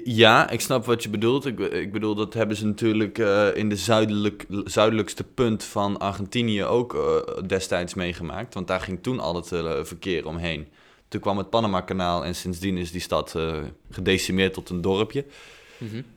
ja, 0.04 0.50
ik 0.50 0.60
snap 0.60 0.84
wat 0.84 1.02
je 1.02 1.08
bedoelt. 1.08 1.46
Ik, 1.46 1.58
ik 1.58 1.92
bedoel, 1.92 2.14
dat 2.14 2.34
hebben 2.34 2.56
ze 2.56 2.66
natuurlijk 2.66 3.18
in 3.54 3.68
de 3.68 3.76
zuidelijk, 3.76 4.46
zuidelijkste 4.64 5.24
punt 5.24 5.64
van 5.64 5.98
Argentinië 5.98 6.64
ook 6.64 6.96
destijds 7.46 7.94
meegemaakt. 7.94 8.54
Want 8.54 8.66
daar 8.66 8.80
ging 8.80 9.02
toen 9.02 9.20
al 9.20 9.34
het 9.34 9.48
verkeer 9.88 10.26
omheen. 10.26 10.66
Toen 11.16 11.24
kwam 11.24 11.38
het 11.38 11.50
Panama-kanaal 11.50 12.24
en 12.24 12.34
sindsdien 12.34 12.76
is 12.76 12.90
die 12.90 13.00
stad 13.00 13.34
eh, 13.34 13.58
gedecimeerd 13.90 14.54
tot 14.54 14.70
een 14.70 14.80
dorpje. 14.80 15.24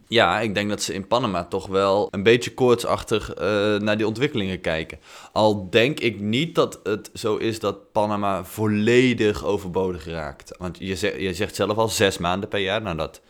Ja, 0.08 0.40
ik 0.40 0.54
denk 0.54 0.70
dat 0.70 0.82
ze 0.82 0.94
in 0.94 1.08
Panama 1.08 1.44
toch 1.44 1.68
wel 1.68 2.08
een 2.12 2.24
beetje 2.24 2.54
koortsachtig 2.54 3.34
eh, 3.34 3.76
naar 3.78 3.98
die 3.98 4.08
ontwikkelingen 4.08 4.62
kijken. 4.62 5.00
Al 5.32 5.70
denk 5.70 6.00
ik 6.00 6.20
niet 6.20 6.56
dat 6.56 6.80
het 6.84 7.10
zo 7.14 7.36
is 7.36 7.60
dat 7.60 7.92
Panama 7.92 8.46
volledig 8.46 9.46
overbodig 9.46 10.06
raakt. 10.06 10.58
Want 10.58 10.78
je 10.80 10.96
zegt, 10.96 11.20
je 11.20 11.34
zegt 11.34 11.56
zelf 11.56 11.78
al 11.78 11.90
zes 11.90 12.18
maanden 12.18 12.50
per 12.50 12.60
jaar. 12.60 12.82
Nou, 12.82 12.98
dat 12.98 13.22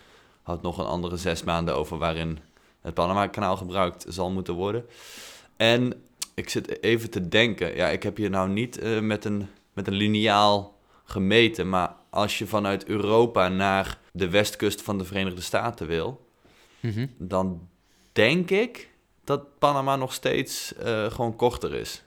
houdt 0.43 0.61
nog 0.61 0.77
een 0.77 0.85
andere 0.85 1.17
zes 1.17 1.43
maanden 1.43 1.75
over 1.75 1.97
waarin 1.97 2.39
het 2.81 2.93
Panama-kanaal 2.93 3.57
gebruikt 3.57 4.05
zal 4.07 4.31
moeten 4.31 4.53
worden. 4.53 4.85
En 5.57 5.93
ik 6.33 6.49
zit 6.49 6.83
even 6.83 7.09
te 7.09 7.27
denken, 7.27 7.75
ja, 7.75 7.87
ik 7.87 8.03
heb 8.03 8.17
hier 8.17 8.29
nou 8.29 8.49
niet 8.49 8.79
eh, 8.79 8.99
met, 8.99 9.25
een, 9.25 9.47
met 9.73 9.87
een 9.87 9.93
liniaal 9.93 10.77
gemeten, 11.09 11.69
maar 11.69 11.95
als 12.09 12.37
je 12.37 12.47
vanuit 12.47 12.85
Europa 12.85 13.47
naar 13.47 13.97
de 14.11 14.29
westkust 14.29 14.81
van 14.81 14.97
de 14.97 15.03
Verenigde 15.05 15.41
Staten 15.41 15.87
wil, 15.87 16.27
Mhm. 16.79 17.07
dan 17.17 17.67
denk 18.11 18.49
ik 18.49 18.89
dat 19.23 19.57
Panama 19.59 19.95
nog 19.95 20.13
steeds 20.13 20.75
eh, 20.75 21.11
gewoon 21.11 21.35
korter 21.35 21.73
is. 21.73 22.03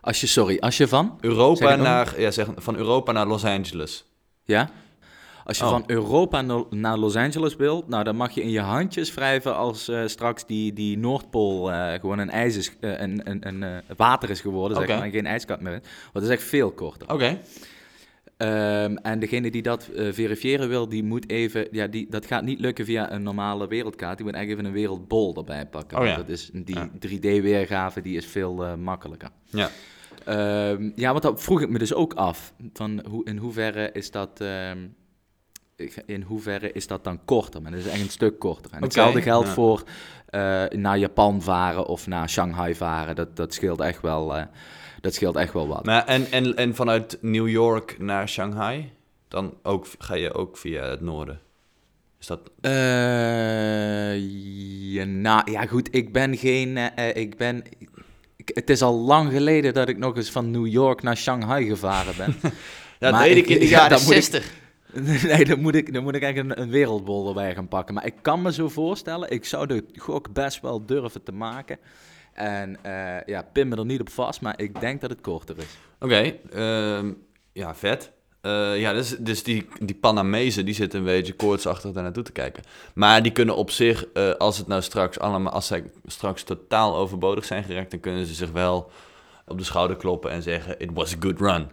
Als 0.00 0.20
je, 0.20 0.26
sorry, 0.26 0.58
als 0.58 0.76
je 0.76 0.88
van? 0.88 1.18
Europa 1.20 1.76
naar, 1.76 2.20
ja, 2.20 2.30
zeg, 2.30 2.46
van 2.56 2.76
Europa 2.76 3.12
naar 3.12 3.26
Los 3.26 3.44
Angeles. 3.44 4.04
Ja? 4.44 4.70
Als 5.50 5.58
je 5.58 5.64
Oh. 5.64 5.70
van 5.70 5.84
Europa 5.86 6.42
naar 6.70 6.98
Los 6.98 7.16
Angeles 7.16 7.56
wilt, 7.56 7.88
nou 7.88 8.04
dan 8.04 8.16
mag 8.16 8.30
je 8.30 8.42
in 8.42 8.50
je 8.50 8.60
handjes 8.60 9.14
wrijven 9.14 9.56
als 9.56 9.88
eh, 9.88 10.06
straks 10.06 10.46
die, 10.46 10.72
die 10.72 10.98
Noordpool 10.98 11.72
eh, 11.72 12.00
gewoon 12.00 12.18
een 12.18 12.30
ijs 12.30 12.56
is, 12.56 12.72
eh, 12.80 13.00
een, 13.00 13.20
een, 13.30 13.46
een, 13.48 13.82
water 13.96 14.30
is 14.30 14.40
geworden, 14.40 14.76
zeg 14.76 14.88
maar, 14.88 15.02
en 15.02 15.10
geen 15.10 15.26
ijskat 15.26 15.60
meer. 15.60 15.72
is. 15.72 15.80
Want 15.82 16.12
dat 16.12 16.22
is 16.22 16.28
echt 16.30 16.42
veel 16.42 16.70
korter. 16.70 17.12
Oké. 17.12 17.38
Ehm, 18.36 18.94
en 18.96 19.18
degene 19.18 19.50
die 19.50 19.62
dat 19.62 19.88
verifiëren 19.94 20.68
wil, 20.68 20.88
die 20.88 21.04
moet 21.04 21.30
even, 21.30 21.68
ja, 21.70 21.86
die, 21.86 22.06
dat 22.10 22.26
gaat 22.26 22.42
niet 22.42 22.60
lukken 22.60 22.84
via 22.84 23.12
een 23.12 23.22
normale 23.22 23.66
wereldkaart. 23.68 24.16
Die 24.16 24.26
moet 24.26 24.34
eigenlijk 24.34 24.66
even 24.66 24.74
een 24.74 24.80
wereldbol 24.80 25.36
erbij 25.36 25.66
pakken. 25.66 25.98
Oh 25.98 26.06
ja. 26.06 26.16
Dat 26.16 26.28
is, 26.28 26.50
die 26.52 26.74
Ja. 26.78 26.90
3D-weergave 27.08 28.00
die 28.00 28.16
is 28.16 28.26
veel 28.26 28.76
makkelijker. 28.76 29.28
Ja. 29.44 29.70
Ehm, 30.24 30.90
ja, 30.94 31.10
want 31.10 31.22
dat 31.22 31.42
vroeg 31.42 31.60
ik 31.60 31.68
me 31.68 31.78
dus 31.78 31.94
ook 31.94 32.14
af. 32.14 32.52
Van 32.72 33.04
hoe, 33.08 33.24
in 33.24 33.36
hoeverre 33.36 33.90
is 33.92 34.10
dat... 34.10 34.40
ehm, 34.40 34.78
in 36.06 36.22
hoeverre 36.22 36.72
is 36.72 36.86
dat 36.86 37.04
dan 37.04 37.20
korter? 37.24 37.62
Maar 37.62 37.70
dat 37.70 37.80
is 37.80 37.86
echt 37.86 38.00
een 38.00 38.08
stuk 38.10 38.38
korter. 38.38 38.70
En 38.70 38.76
Oké, 38.76 38.84
hetzelfde 38.84 39.22
geldt 39.22 39.46
ja. 39.46 39.52
voor 39.54 39.82
eh, 40.26 40.64
naar 40.70 40.98
Japan 40.98 41.42
varen 41.42 41.86
of 41.86 42.06
naar 42.06 42.28
Shanghai 42.30 42.74
varen. 42.74 43.16
Dat, 43.16 43.36
dat, 43.36 43.54
scheelt, 43.54 43.80
echt 43.80 44.00
wel, 44.00 44.36
eh, 44.36 44.44
dat 45.00 45.14
scheelt 45.14 45.36
echt 45.36 45.52
wel 45.52 45.68
wat. 45.68 45.84
Maar 45.84 46.04
en, 46.06 46.26
en, 46.30 46.56
en 46.56 46.74
vanuit 46.74 47.18
New 47.20 47.48
York 47.48 47.96
naar 47.98 48.28
Shanghai, 48.28 48.92
dan 49.28 49.54
ook, 49.62 49.86
ga 49.98 50.14
je 50.14 50.32
ook 50.34 50.56
via 50.56 50.84
het 50.84 51.00
noorden. 51.00 51.40
Is 52.20 52.26
dat... 52.26 52.40
Eh, 52.60 54.16
ja, 54.92 55.04
nou, 55.04 55.50
ja, 55.50 55.66
goed, 55.66 55.88
ik 55.94 56.12
ben 56.12 56.36
geen... 56.36 56.76
ik 57.14 57.36
ben... 57.36 57.62
ik- 58.36 58.50
het 58.54 58.70
is 58.70 58.82
al 58.82 58.94
lang 58.94 59.32
geleden 59.32 59.74
dat 59.74 59.88
ik 59.88 59.98
nog 59.98 60.16
eens 60.16 60.30
van 60.30 60.50
New 60.50 60.66
York 60.66 61.02
naar 61.02 61.16
Shanghai 61.16 61.66
gevaren 61.68 62.14
ben. 62.16 62.34
Dat 62.98 63.12
Maar 63.12 63.24
deed 63.24 63.36
ik- 63.36 63.48
in 63.48 63.58
de 63.58 63.64
ja, 63.68 63.70
jaren 63.70 63.96
ik- 63.96 64.02
60. 64.02 64.52
nee, 65.22 65.44
dan 65.44 65.60
moet 65.60 65.74
ik, 65.74 65.92
dan 65.92 66.02
moet 66.02 66.14
ik 66.14 66.22
eigenlijk 66.22 66.58
een, 66.58 66.64
een 66.64 66.70
wereldbol 66.70 67.28
erbij 67.28 67.54
gaan 67.54 67.68
pakken. 67.68 67.94
Maar 67.94 68.06
ik 68.06 68.14
kan 68.22 68.42
me 68.42 68.52
zo 68.52 68.68
voorstellen, 68.68 69.30
ik 69.30 69.44
zou 69.44 69.66
de 69.66 69.84
gok 69.96 70.32
best 70.32 70.60
wel 70.60 70.86
durven 70.86 71.22
te 71.22 71.32
maken. 71.32 71.78
En 72.32 72.76
eh, 72.82 73.26
ja, 73.26 73.42
pin 73.52 73.68
me 73.68 73.76
er 73.76 73.84
niet 73.84 74.00
op 74.00 74.10
vast, 74.10 74.40
maar 74.40 74.60
ik 74.60 74.80
denk 74.80 75.00
dat 75.00 75.10
het 75.10 75.20
korter 75.20 75.58
is. 75.58 75.78
Oké, 76.00 76.34
ehm, 76.52 77.12
Ja, 77.52 77.74
vet. 77.74 78.12
Eh, 78.40 78.80
ja, 78.80 78.92
dus, 78.92 79.16
dus 79.18 79.42
die, 79.42 79.68
die 79.80 79.94
Panamezen, 79.94 80.64
die 80.64 80.74
zitten 80.74 80.98
een 80.98 81.04
beetje 81.04 81.32
koortsachtig 81.32 81.92
daar 81.92 82.02
naartoe 82.02 82.22
te 82.22 82.32
kijken. 82.32 82.62
Maar 82.94 83.22
die 83.22 83.32
kunnen 83.32 83.56
op 83.56 83.70
zich, 83.70 84.06
eh, 84.06 84.30
als 84.30 84.58
het 84.58 84.66
nou 84.66 84.82
straks 84.82 85.18
allemaal, 85.18 85.52
als 85.52 85.66
zij 85.66 85.84
straks 86.06 86.42
totaal 86.42 86.96
overbodig 86.96 87.44
zijn 87.44 87.64
geraakt, 87.64 87.90
dan 87.90 88.00
kunnen 88.00 88.26
ze 88.26 88.34
zich 88.34 88.50
wel 88.50 88.90
op 89.46 89.58
de 89.58 89.64
schouder 89.64 89.96
kloppen 89.96 90.30
en 90.30 90.42
zeggen, 90.42 90.74
it 90.78 90.90
was 90.92 91.14
a 91.14 91.16
good 91.20 91.40
run. 91.40 91.70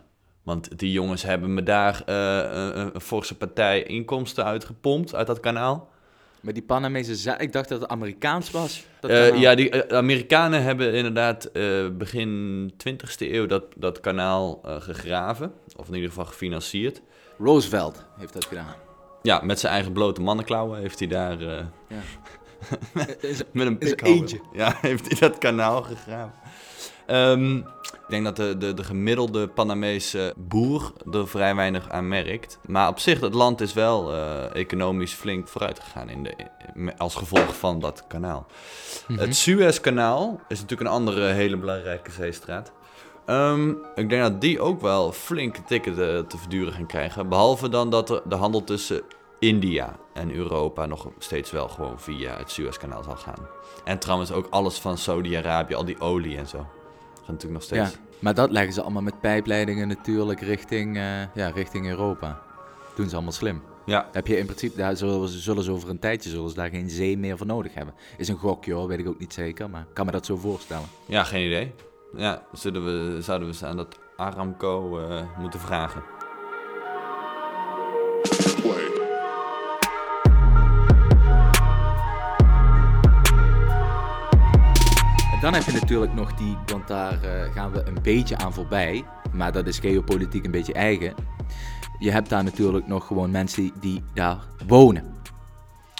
Want 0.47 0.79
die 0.79 0.91
jongens 0.91 1.23
hebben 1.23 1.53
me 1.53 1.63
daar 1.63 2.01
eh, 2.05 2.75
een, 2.75 2.95
een 2.95 3.01
forse 3.01 3.36
partij 3.38 3.83
inkomsten 3.83 4.45
uitgepompt 4.45 5.15
uit 5.15 5.27
dat 5.27 5.39
kanaal. 5.39 5.89
Maar 6.41 6.53
die 6.53 6.63
Panamese, 6.63 7.36
ik 7.38 7.51
dacht 7.53 7.69
dat 7.69 7.81
het 7.81 7.89
Amerikaans 7.89 8.51
was. 8.51 8.86
Dat 8.99 9.12
Eh, 9.12 9.39
ja, 9.39 9.55
die 9.55 9.69
eh, 9.69 9.97
Amerikanen 9.97 10.63
hebben 10.63 10.93
inderdaad 10.93 11.51
begin 11.97 12.71
20e 12.89 13.17
eeuw 13.17 13.45
dat, 13.45 13.63
dat 13.75 13.99
kanaal 13.99 14.62
gegraven. 14.63 15.53
Of 15.75 15.88
in 15.88 15.93
ieder 15.93 16.10
geval 16.10 16.25
gefinancierd. 16.25 17.01
Roosevelt 17.38 18.05
heeft 18.19 18.33
dat 18.33 18.45
gedaan. 18.45 18.75
Ja, 19.21 19.41
met 19.43 19.60
zijn 19.60 19.73
eigen 19.73 19.91
blote 19.91 20.21
mannenklauwen 20.21 20.79
heeft 20.79 20.99
hij 20.99 21.07
daar 21.07 21.41
Ja. 21.41 21.65
met 23.51 23.67
een 23.67 23.77
pikhouwer- 23.77 24.19
eentje. 24.19 24.39
Ja, 24.53 24.77
heeft 24.81 25.07
hij 25.07 25.29
dat 25.29 25.38
kanaal 25.38 25.81
gegraven. 25.81 26.33
Ehm, 27.07 27.57
ik 27.57 28.05
denk 28.07 28.23
dat 28.23 28.35
de, 28.35 28.57
de, 28.57 28.73
de 28.73 28.83
gemiddelde 28.83 29.47
Panamese 29.47 30.33
boer 30.37 30.93
er 31.11 31.27
vrij 31.27 31.55
weinig 31.55 31.89
aan 31.89 32.07
merkt. 32.07 32.59
Maar 32.65 32.87
op 32.87 32.99
zich, 32.99 33.19
het 33.19 33.33
land 33.33 33.61
is 33.61 33.73
wel 33.73 34.13
eh, 34.13 34.55
economisch 34.55 35.13
flink 35.13 35.47
vooruit 35.47 35.79
gegaan 35.79 36.09
in 36.09 36.23
de, 36.23 36.35
als 36.97 37.15
gevolg 37.15 37.57
van 37.57 37.79
dat 37.79 38.03
kanaal. 38.07 38.45
Het 39.13 39.35
Suezkanaal 39.35 40.39
is 40.47 40.61
natuurlijk 40.61 40.89
een 40.89 40.95
andere 40.95 41.25
hele 41.25 41.57
belangrijke 41.57 42.11
zeestraat. 42.11 42.71
Ehm, 43.25 43.69
ik 43.95 44.09
denk 44.09 44.21
dat 44.21 44.41
die 44.41 44.59
ook 44.59 44.81
wel 44.81 45.11
flinke 45.11 45.63
tikken 45.63 45.95
te, 45.95 46.25
te 46.27 46.37
verduren 46.37 46.73
gaan 46.73 46.87
krijgen. 46.87 47.29
Behalve 47.29 47.69
dan 47.69 47.89
dat 47.89 48.07
de, 48.07 48.21
de 48.25 48.35
handel 48.35 48.63
tussen 48.63 49.01
India 49.39 49.95
en 50.13 50.33
Europa 50.33 50.85
nog 50.85 51.09
steeds 51.19 51.51
wel 51.51 51.69
gewoon 51.69 51.99
via 51.99 52.37
het 52.37 52.51
Suezkanaal 52.51 53.03
zal 53.03 53.15
gaan. 53.15 53.47
En 53.83 53.99
trouwens 53.99 54.31
ook 54.31 54.47
alles 54.49 54.79
van 54.79 54.97
Saudi-Arabië, 54.97 55.73
al 55.73 55.85
die 55.85 55.99
olie 55.99 56.37
en 56.37 56.47
zo. 56.47 56.67
Natuurlijk 57.27 57.61
nog 57.61 57.69
Ja, 57.69 57.85
steeds. 57.85 58.03
maar 58.19 58.33
dat 58.33 58.51
leggen 58.51 58.73
ze 58.73 58.81
allemaal 58.81 59.01
met 59.01 59.19
pijpleidingen 59.21 59.87
natuurlijk 59.87 60.41
richting, 60.41 60.95
eh, 60.97 61.33
ja, 61.33 61.49
richting 61.49 61.87
Europa. 61.87 62.41
Doen 62.95 63.09
ze 63.09 63.13
allemaal 63.15 63.33
slim. 63.33 63.61
Ja, 63.85 64.07
Heb 64.11 64.27
je 64.27 64.37
in 64.37 64.45
principe, 64.45 64.77
daar 64.77 64.97
zullen 64.97 65.27
ze, 65.29 65.39
zullen 65.39 65.63
ze 65.63 65.71
over 65.71 65.89
een 65.89 65.99
tijdje 65.99 66.29
zullen 66.29 66.49
ze 66.49 66.55
daar 66.55 66.69
geen 66.69 66.89
zee 66.89 67.17
meer 67.17 67.37
voor 67.37 67.45
nodig 67.47 67.73
hebben. 67.73 67.93
Is 68.17 68.27
een 68.27 68.37
gokje 68.37 68.73
hoor, 68.73 68.87
weet 68.87 68.99
ik 68.99 69.07
ook 69.07 69.19
niet 69.19 69.33
zeker, 69.33 69.69
maar 69.69 69.85
kan 69.93 70.05
me 70.05 70.11
dat 70.11 70.25
zo 70.25 70.35
voorstellen. 70.35 70.85
ja 71.05 71.23
geen 71.23 71.45
idee. 71.45 71.73
Ja, 72.15 72.41
zullen 72.53 72.85
we, 72.85 73.21
zouden 73.21 73.47
we 73.47 73.53
ze 73.53 73.65
aan 73.65 73.77
dat 73.77 73.99
Aramco 74.15 74.99
eh, 74.99 75.21
moeten 75.39 75.59
vragen. 75.59 76.03
Dan 85.41 85.54
heb 85.54 85.63
je 85.63 85.71
natuurlijk 85.71 86.13
nog 86.13 86.34
die, 86.34 86.58
want 86.65 86.88
daar 86.88 87.23
eh, 87.23 87.54
gaan 87.54 87.71
we 87.71 87.84
een 87.86 88.02
beetje 88.02 88.38
aan 88.38 88.54
voorbij, 88.54 89.06
maar 89.34 89.52
dat 89.52 89.67
is 89.67 89.80
geopolitiek 89.80 90.45
een 90.45 90.52
beetje 90.52 90.73
eigen. 90.73 91.13
Je 92.00 92.12
hebt 92.12 92.30
daar 92.30 92.43
natuurlijk 92.43 92.88
nog 92.88 93.08
gewoon 93.08 93.32
mensen 93.32 93.71
die, 93.80 94.04
daar 94.13 94.39
wonen. 94.67 95.04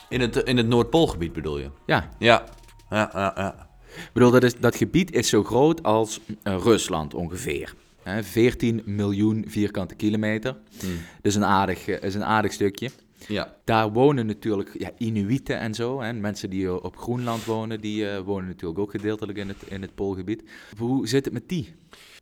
In 0.10 0.22
het, 0.22 0.36
in 0.36 0.58
het 0.58 0.68
Noordpoolgebied 0.68 1.34
bedoel 1.34 1.58
je? 1.58 1.70
Ja, 1.86 2.10
Ja, 2.20 2.44
ja, 2.90 3.10
ja. 3.14 3.34
ja. 3.36 3.70
ik 3.96 4.10
bedoel, 4.14 4.32
dat, 4.32 4.44
is, 4.44 4.56
dat 4.60 4.76
gebied 4.76 5.12
is 5.12 5.30
zo 5.30 5.44
groot 5.44 5.84
als 5.84 6.20
eh, 6.44 6.56
Rusland 6.58 7.14
ongeveer. 7.14 7.74
Hè, 8.04 8.24
14 8.24 8.82
miljoen 8.86 9.46
vierkante 9.48 9.96
kilometer. 9.96 10.56
Hmm. 10.80 10.98
Dus 11.22 11.36
een 11.36 11.46
aardig, 11.46 11.88
eh, 11.88 12.04
is 12.04 12.16
een 12.16 12.26
aardig 12.26 12.54
stukje. 12.54 12.90
Ja. 13.28 13.56
Daar 13.64 13.92
wonen 13.92 14.26
natuurlijk 14.26 14.80
ja, 14.80 14.92
Inuiten 14.98 15.60
en 15.60 15.74
zo. 15.74 16.02
Hè. 16.02 16.14
Mensen 16.14 16.50
die 16.50 16.84
op 16.84 16.98
Groenland 16.98 17.46
wonen, 17.46 17.82
die 17.82 18.10
eh, 18.10 18.20
wonen 18.20 18.48
natuurlijk 18.48 18.80
ook 18.80 18.92
gedeeltelijk 18.92 19.38
in 19.38 19.48
het, 19.48 19.64
in 19.68 19.82
het 19.82 19.96
Poolgebied. 19.96 20.44
Hoe 20.78 21.08
zit 21.08 21.26
het 21.26 21.34
met 21.34 21.50
die? 21.50 21.76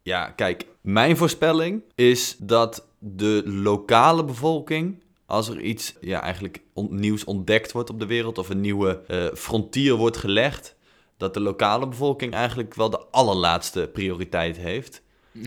Ja, 0.04 0.30
kijk, 0.30 0.66
mijn 0.82 1.18
voorspelling 1.18 1.84
is 1.96 2.36
dat 2.40 2.88
de 3.00 3.42
lokale 3.46 4.26
bevolking, 4.26 5.04
als 5.26 5.50
er 5.50 5.62
iets 5.62 5.96
ja, 6.02 6.22
eigenlijk 6.22 6.62
on- 6.74 7.00
nieuws 7.00 7.24
ontdekt 7.24 7.72
wordt 7.72 7.90
op 7.90 8.00
de 8.00 8.06
wereld 8.06 8.38
of 8.38 8.50
een 8.50 8.62
nieuwe 8.62 9.02
eh, 9.08 9.26
frontier 9.34 9.96
wordt 9.96 10.18
gelegd, 10.18 10.76
dat 11.18 11.34
de 11.34 11.40
lokale 11.40 11.88
bevolking 11.88 12.34
eigenlijk 12.34 12.74
wel 12.74 12.90
de 12.90 13.06
allerlaatste 13.12 13.90
prioriteit 13.94 14.58
heeft. 14.58 15.02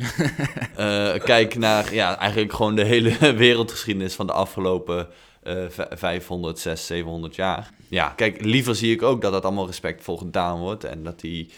Eh, 0.77 1.15
kijk 1.25 1.55
naar 1.55 1.95
ja, 1.95 2.19
eigenlijk 2.19 2.53
gewoon 2.53 2.75
de 2.75 2.85
hele 2.85 3.33
wereldgeschiedenis 3.45 4.15
van 4.15 4.27
de 4.27 4.33
afgelopen 4.33 5.09
eh, 5.49 5.69
v- 5.69 5.99
500, 5.99 6.59
600, 6.59 6.79
700 6.87 7.35
jaar. 7.35 7.71
Ja, 7.89 8.09
kijk, 8.09 8.45
liever 8.45 8.75
zie 8.75 8.93
ik 8.95 9.03
ook 9.03 9.21
dat 9.23 9.33
dat 9.33 9.45
allemaal 9.45 9.67
respectvol 9.67 10.17
gedaan 10.17 10.59
wordt 10.59 10.85
en 10.85 11.03
dat 11.03 11.21
die 11.21 11.51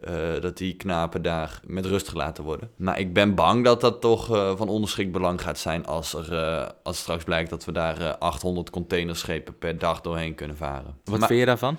eh, 0.00 0.40
dat 0.40 0.56
die 0.56 0.74
knapen 0.74 1.22
daar 1.22 1.60
met 1.66 1.86
rust 1.86 2.08
gelaten 2.08 2.44
worden. 2.44 2.70
Maar 2.76 2.98
ik 2.98 3.12
ben 3.12 3.34
bang 3.34 3.64
dat 3.64 3.80
dat 3.80 4.00
toch 4.00 4.34
eh, 4.34 4.56
van 4.56 4.68
onderschikt 4.68 5.12
belang 5.12 5.40
gaat 5.42 5.58
zijn 5.58 5.86
als, 5.86 6.14
er, 6.14 6.32
eh, 6.32 6.68
als 6.82 6.98
straks 6.98 7.24
blijkt 7.24 7.50
dat 7.50 7.64
we 7.64 7.72
daar 7.72 8.00
eh, 8.00 8.12
800 8.18 8.70
containerschepen 8.70 9.58
per 9.58 9.78
dag 9.78 10.00
doorheen 10.00 10.34
kunnen 10.34 10.56
varen. 10.56 10.96
Wat 11.04 11.18
Maar- 11.18 11.28
vind 11.28 11.40
je 11.40 11.46
daarvan? 11.46 11.76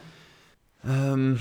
Ehm, 0.83 1.35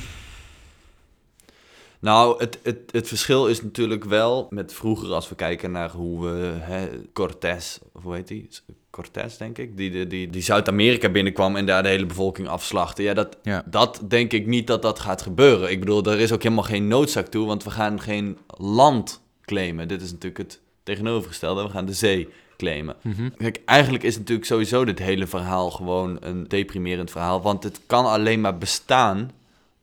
nou, 2.02 2.38
het, 2.38 2.58
het, 2.62 2.78
het 2.90 3.08
verschil 3.08 3.46
is 3.46 3.62
natuurlijk 3.62 4.04
wel 4.04 4.46
met 4.50 4.72
vroeger 4.74 5.12
als 5.12 5.28
we 5.28 5.34
kijken 5.34 5.70
naar 5.70 5.90
hoe 5.90 6.22
we 6.26 6.52
hè, 6.58 6.88
Cortés, 7.12 7.78
of 7.92 8.02
hoe 8.02 8.14
heet 8.14 8.28
die? 8.28 8.48
Cortés, 8.90 9.36
denk 9.36 9.58
ik, 9.58 9.76
die, 9.76 9.90
die, 9.90 10.06
die, 10.06 10.30
die 10.30 10.42
Zuid-Amerika 10.42 11.08
binnenkwam 11.08 11.56
en 11.56 11.66
daar 11.66 11.82
de 11.82 11.88
hele 11.88 12.06
bevolking 12.06 12.48
afslachtte. 12.48 13.02
Ja, 13.02 13.14
dat, 13.14 13.36
Ja. 13.42 13.62
dat 13.66 14.00
denk 14.08 14.32
ik 14.32 14.46
niet 14.46 14.66
dat 14.66 14.82
dat 14.82 14.98
gaat 14.98 15.22
gebeuren. 15.22 15.70
Ik 15.70 15.80
bedoel, 15.80 16.04
er 16.04 16.20
is 16.20 16.32
ook 16.32 16.42
helemaal 16.42 16.64
geen 16.64 16.88
noodzaak 16.88 17.26
toe, 17.26 17.46
want 17.46 17.64
we 17.64 17.70
gaan 17.70 18.00
geen 18.00 18.38
land 18.46 19.20
claimen. 19.44 19.88
Dit 19.88 20.02
is 20.02 20.10
natuurlijk 20.10 20.38
het 20.38 20.60
tegenovergestelde, 20.82 21.62
we 21.62 21.68
gaan 21.70 21.86
de 21.86 21.92
zee 21.92 22.28
claimen. 22.56 22.96
Kijk, 23.36 23.60
eigenlijk 23.64 24.04
is 24.04 24.18
natuurlijk 24.18 24.46
sowieso 24.46 24.84
dit 24.84 24.98
hele 24.98 25.26
verhaal 25.26 25.70
gewoon 25.70 26.16
een 26.20 26.48
deprimerend 26.48 27.10
verhaal, 27.10 27.42
want 27.42 27.62
het 27.62 27.80
kan 27.86 28.04
alleen 28.06 28.40
maar 28.40 28.58
bestaan 28.58 29.30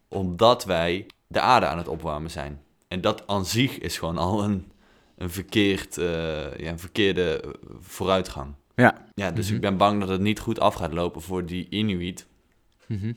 omdat 0.08 0.66
wij 0.66 1.06
de 1.34 1.40
aarde 1.42 1.66
aan 1.66 1.78
het 1.78 1.88
opwarmen 1.88 2.32
zijn. 2.32 2.62
En 2.88 3.02
dat 3.02 3.28
aan 3.28 3.46
zich 3.46 3.78
is 3.78 3.98
gewoon 3.98 4.18
al 4.18 4.44
een, 4.44 4.72
een, 5.16 5.30
verkeerd, 5.30 5.98
eh, 5.98 6.58
ja, 6.58 6.70
een 6.72 6.80
verkeerde 6.80 7.56
vooruitgang. 7.80 8.54
Ja. 8.76 9.06
Ja, 9.16 9.32
dus 9.32 9.46
Mhm. 9.46 9.56
ik 9.56 9.62
ben 9.62 9.78
bang 9.78 10.00
dat 10.00 10.10
het 10.10 10.22
niet 10.22 10.40
goed 10.40 10.60
af 10.60 10.74
gaat 10.74 10.94
lopen 10.94 11.22
voor 11.22 11.46
die 11.46 11.68
Inuit 11.70 12.28
Mhm. 12.88 13.14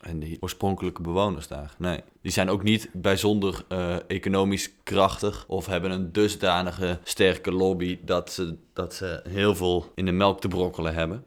en 0.00 0.18
die 0.18 0.36
oorspronkelijke 0.40 1.02
bewoners 1.02 1.48
daar. 1.48 1.74
Nee, 1.78 2.00
die 2.22 2.32
zijn 2.32 2.48
ook 2.50 2.62
niet 2.62 2.88
bijzonder 2.92 3.64
eh, 3.68 3.96
economisch 4.06 4.70
krachtig 4.82 5.44
of 5.48 5.66
hebben 5.66 5.90
een 5.90 6.12
dusdanige 6.12 6.98
sterke 7.02 7.52
lobby 7.52 7.98
dat 8.04 8.32
ze, 8.32 8.56
dat 8.72 8.94
ze 8.94 9.20
heel 9.28 9.54
veel 9.54 9.92
in 9.94 10.04
de 10.04 10.12
melk 10.12 10.40
te 10.40 10.48
brokkelen 10.48 10.94
hebben. 10.94 11.24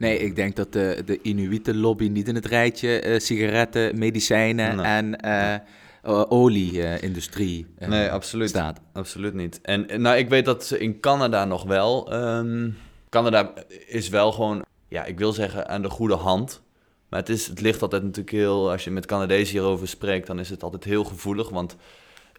Nee, 0.00 0.18
ik 0.18 0.36
denk 0.36 0.56
dat 0.56 0.72
de, 0.72 1.02
de 1.04 1.18
Inuiten-lobby 1.22 2.08
niet 2.08 2.28
in 2.28 2.34
het 2.34 2.46
rijtje 2.46 3.00
eh, 3.00 3.18
sigaretten, 3.20 3.98
medicijnen 3.98 4.76
Nee. 4.76 4.86
en 4.86 5.20
eh, 5.20 6.22
olie-industrie 6.28 7.66
eh, 7.78 7.88
Nee, 7.88 8.10
absoluut. 8.10 8.48
staat. 8.48 8.80
Absoluut 8.92 9.34
niet. 9.34 9.60
En 9.62 9.88
en 9.88 10.00
nou, 10.00 10.16
ik 10.16 10.28
weet 10.28 10.44
dat 10.44 10.64
ze 10.64 10.78
in 10.78 11.00
Canada 11.00 11.44
nog 11.44 11.64
wel. 11.64 12.12
ehm, 12.12 12.70
Canada 13.08 13.52
is 13.86 14.08
wel 14.08 14.32
gewoon, 14.32 14.64
ja, 14.88 15.04
ik 15.04 15.18
wil 15.18 15.32
zeggen 15.32 15.68
aan 15.68 15.82
de 15.82 15.90
goede 15.90 16.14
hand. 16.14 16.62
Maar 17.08 17.20
het, 17.20 17.28
is, 17.28 17.46
het 17.46 17.60
ligt 17.60 17.82
altijd 17.82 18.02
natuurlijk 18.02 18.36
heel, 18.36 18.70
als 18.70 18.84
je 18.84 18.90
met 18.90 19.06
Canadezen 19.06 19.52
hierover 19.58 19.88
spreekt, 19.88 20.26
dan 20.26 20.38
is 20.38 20.50
het 20.50 20.62
altijd 20.62 20.84
heel 20.84 21.04
gevoelig. 21.04 21.48
Want 21.48 21.76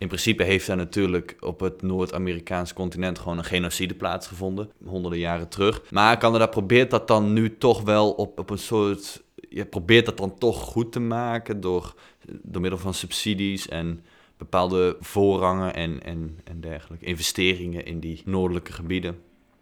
in 0.02 0.08
principe 0.08 0.44
heeft 0.44 0.68
er 0.68 0.76
natuurlijk 0.76 1.36
op 1.40 1.60
het 1.60 1.82
Noord-Amerikaans 1.82 2.74
continent 2.74 3.20
gewoon 3.20 3.38
een 3.38 3.44
genocide 3.44 3.94
plaatsgevonden, 3.94 4.70
honderden 4.86 5.20
jaren 5.20 5.50
terug. 5.50 5.82
Maar 5.90 6.18
Canada 6.18 6.46
probeert 6.46 6.92
dat 6.92 7.08
dan 7.08 7.34
nu 7.34 7.58
toch 7.58 7.82
wel 7.82 8.12
op, 8.12 8.40
op 8.40 8.50
een 8.50 8.58
soort, 8.58 9.24
je 9.50 9.66
probeert 9.66 10.06
dat 10.06 10.18
dan 10.18 10.38
toch 10.38 10.62
goed 10.62 10.92
te 10.92 11.00
maken 11.00 11.62
door, 11.62 11.96
door 12.42 12.62
middel 12.62 12.80
van 12.80 12.94
subsidies 12.94 13.68
en 13.68 14.04
bepaalde 14.38 14.98
voorrangen 15.00 15.74
en, 15.74 16.04
en, 16.04 16.40
en 16.44 16.62
dergelijke 16.62 17.06
investeringen 17.06 17.86
in 17.86 18.00
die 18.00 18.22
noordelijke 18.26 18.72
gebieden. 18.72 19.20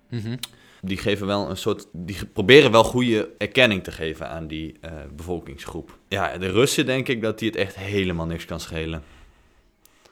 Mhm. 0.10 0.38
Die 0.82 0.98
geven 0.98 1.28
wel 1.28 1.50
een 1.50 1.58
soort, 1.58 1.88
die 1.92 2.26
proberen 2.34 2.72
wel 2.72 2.84
goede 2.84 3.30
erkenning 3.38 3.84
te 3.84 3.92
geven 3.92 4.30
aan 4.30 4.48
die 4.48 4.76
eh, 4.82 4.92
bevolkingsgroep. 5.16 5.98
Ja, 6.08 6.38
de 6.38 6.52
Russen 6.52 6.86
denk 6.86 7.08
ik 7.08 7.22
dat 7.22 7.40
die 7.40 7.48
het 7.48 7.58
echt 7.58 7.76
helemaal 7.76 8.26
niks 8.26 8.46
kan 8.46 8.60
schelen. 8.60 9.04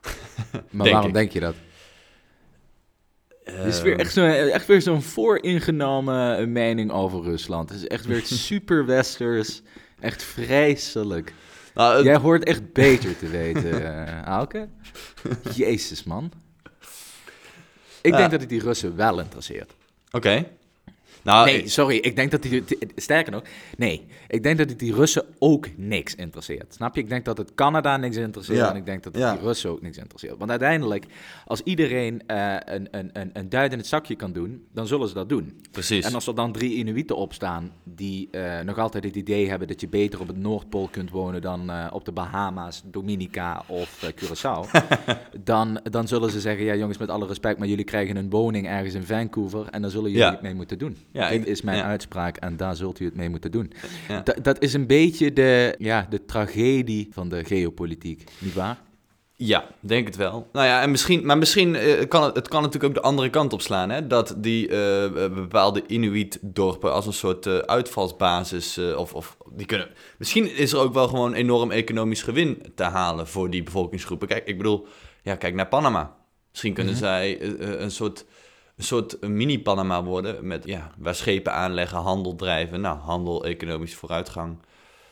Maar 0.51 0.83
Denk 0.83 0.89
waarom 0.91 1.07
ik. 1.07 1.13
denk 1.13 1.31
je 1.31 1.39
dat? 1.39 1.55
Het 3.43 3.65
is 3.65 3.81
weer 3.81 3.91
Ehm, 3.91 3.99
echt, 3.99 4.13
zo, 4.13 4.25
echt 4.25 4.65
weer 4.67 4.81
zo'n 4.81 5.01
vooringenomen 5.01 6.51
mening 6.51 6.91
over 6.91 7.23
Rusland. 7.23 7.69
Het 7.69 7.77
is 7.79 7.87
echt 7.87 8.05
weer 8.05 8.21
super 8.47 8.85
westers. 8.85 9.61
Echt 9.99 10.23
vreselijk. 10.23 11.33
nou, 11.73 11.95
het- 11.95 12.05
Jij 12.05 12.15
hoort 12.17 12.43
echt 12.43 12.73
beter 12.73 13.17
te 13.17 13.27
weten, 13.27 13.81
eh 14.07 14.21
Auke. 14.23 14.67
Jezus, 15.55 16.03
man. 16.03 16.31
Ik 18.01 18.11
Ja. 18.11 18.17
denk 18.17 18.31
dat 18.31 18.39
het 18.39 18.49
die 18.49 18.61
Russen 18.61 18.95
wel 18.95 19.19
interesseert. 19.19 19.73
Oké. 20.11 20.45
Nou, 21.27 21.45
nee, 21.45 21.57
ik- 21.61 21.69
sorry, 21.69 21.95
ik 21.95 22.15
denk 22.15 22.31
dat 22.31 22.41
die, 22.41 22.63
sterker 22.95 23.31
nog, 23.31 23.41
nee, 23.77 24.05
ik 24.27 24.43
denk 24.43 24.57
dat 24.57 24.69
het 24.69 24.79
die 24.79 24.93
Russen 24.93 25.23
ook 25.39 25.67
niks 25.75 26.15
interesseert. 26.15 26.73
Snap 26.73 26.95
je? 26.95 27.01
Ik 27.01 27.09
denk 27.09 27.25
dat 27.25 27.37
het 27.37 27.53
Canada 27.55 27.97
niks 27.97 28.15
interesseert 28.17 28.57
Ja. 28.57 28.69
en 28.69 28.75
ik 28.75 28.85
denk 28.85 29.03
dat 29.03 29.13
het 29.13 29.21
Ja. 29.23 29.31
die 29.33 29.41
Russen 29.41 29.69
ook 29.69 29.81
niks 29.81 29.97
interesseert. 29.97 30.37
Want 30.37 30.49
uiteindelijk, 30.49 31.05
als 31.45 31.61
iedereen 31.63 32.21
eh, 32.27 32.55
een, 32.65 32.87
een, 32.91 33.09
een, 33.13 33.29
een 33.33 33.49
duit 33.49 33.71
in 33.71 33.77
het 33.77 33.87
zakje 33.87 34.15
kan 34.15 34.31
doen, 34.33 34.65
dan 34.73 34.87
zullen 34.87 35.07
ze 35.07 35.13
dat 35.13 35.29
doen. 35.29 35.61
precies. 35.71 36.05
En 36.05 36.13
als 36.13 36.27
er 36.27 36.35
dan 36.35 36.51
drie 36.51 36.73
Inuiten 36.75 37.15
opstaan 37.15 37.71
die 37.83 38.27
eh, 38.31 38.59
nog 38.61 38.77
altijd 38.77 39.03
het 39.03 39.15
idee 39.15 39.49
hebben 39.49 39.67
dat 39.67 39.81
je 39.81 39.87
beter 39.87 40.19
op 40.19 40.27
het 40.27 40.37
Noordpool 40.37 40.87
kunt 40.91 41.09
wonen 41.11 41.41
dan 41.41 41.69
eh, 41.69 41.87
op 41.91 42.05
de 42.05 42.11
Bahama's, 42.11 42.81
Dominica 42.85 43.63
of 43.67 44.11
Curaçao, 44.21 44.69
dan, 45.43 45.79
dan 45.91 46.07
zullen 46.07 46.31
ze 46.31 46.39
zeggen, 46.39 46.65
ja 46.65 46.75
jongens, 46.75 46.97
met 46.97 47.09
alle 47.09 47.27
respect, 47.27 47.59
maar 47.59 47.67
jullie 47.67 47.85
krijgen 47.85 48.15
een 48.15 48.29
woning 48.29 48.67
ergens 48.67 48.93
in 48.93 49.03
Vancouver 49.03 49.67
en 49.69 49.81
daar 49.81 49.91
zullen 49.91 50.09
jullie 50.11 50.25
Ja. 50.25 50.31
het 50.31 50.41
mee 50.41 50.53
moeten 50.53 50.77
doen. 50.77 50.97
Ja, 51.17 51.29
Dit 51.29 51.45
is 51.47 51.61
mijn 51.61 51.77
ja. 51.77 51.83
uitspraak 51.83 52.37
en 52.37 52.57
daar 52.57 52.75
zult 52.75 52.99
u 52.99 53.05
het 53.05 53.15
mee 53.15 53.29
moeten 53.29 53.51
doen. 53.51 53.71
Ja. 54.07 54.21
Da- 54.21 54.35
dat 54.41 54.61
is 54.61 54.73
een 54.73 54.87
beetje 54.87 55.33
de, 55.33 55.75
ja, 55.77 56.07
de 56.09 56.25
tragedie 56.25 57.07
van 57.11 57.29
de 57.29 57.43
geopolitiek, 57.43 58.23
nietwaar? 58.39 58.77
Ja, 59.39 59.65
denk 59.79 60.07
het 60.07 60.15
wel. 60.15 60.47
Nou 60.53 60.65
ja, 60.65 60.81
en 60.81 60.91
misschien, 60.91 61.25
maar 61.25 61.37
misschien 61.37 61.75
eh, 61.75 62.07
kan 62.07 62.23
het, 62.23 62.35
het 62.35 62.47
kan 62.47 62.61
natuurlijk 62.61 62.89
ook 62.95 63.01
de 63.01 63.07
andere 63.07 63.29
kant 63.29 63.53
op 63.53 63.61
slaan. 63.61 63.89
Hè? 63.89 64.07
Dat 64.07 64.35
die 64.37 64.67
eh, 64.69 65.11
bepaalde 65.33 65.83
Inuit-dorpen 65.87 66.93
als 66.93 67.05
een 67.05 67.13
soort 67.13 67.45
eh, 67.45 67.57
uitvalsbasis, 67.57 68.77
of, 68.77 69.13
of 69.13 69.37
die 69.55 69.65
kunnen... 69.65 69.89
Misschien 70.17 70.55
is 70.55 70.71
er 70.73 70.79
ook 70.79 70.93
wel 70.93 71.07
gewoon 71.07 71.33
enorm 71.33 71.71
economisch 71.71 72.21
gewin 72.23 72.61
te 72.75 72.83
halen 72.83 73.27
voor 73.27 73.49
die 73.49 73.63
bevolkingsgroepen. 73.63 74.27
Kijk, 74.27 74.47
ik 74.47 74.57
bedoel, 74.57 74.87
ja, 75.23 75.35
kijk 75.35 75.53
naar 75.55 75.67
Panama. 75.67 76.15
Misschien 76.51 76.73
kunnen 76.73 76.93
Mhm. 76.93 77.01
zij 77.03 77.41
een 77.81 77.91
soort, 77.91 78.25
een 78.77 78.83
soort 78.83 79.21
mini-Panama 79.21 80.03
worden, 80.03 80.47
met, 80.47 80.65
ja, 80.65 80.91
waar 80.97 81.15
schepen 81.15 81.53
aanleggen, 81.53 81.97
handel 81.97 82.35
drijven. 82.35 82.81
Nou, 82.81 82.97
handel, 82.97 83.45
economisch 83.45 83.95
vooruitgang. 83.95 84.57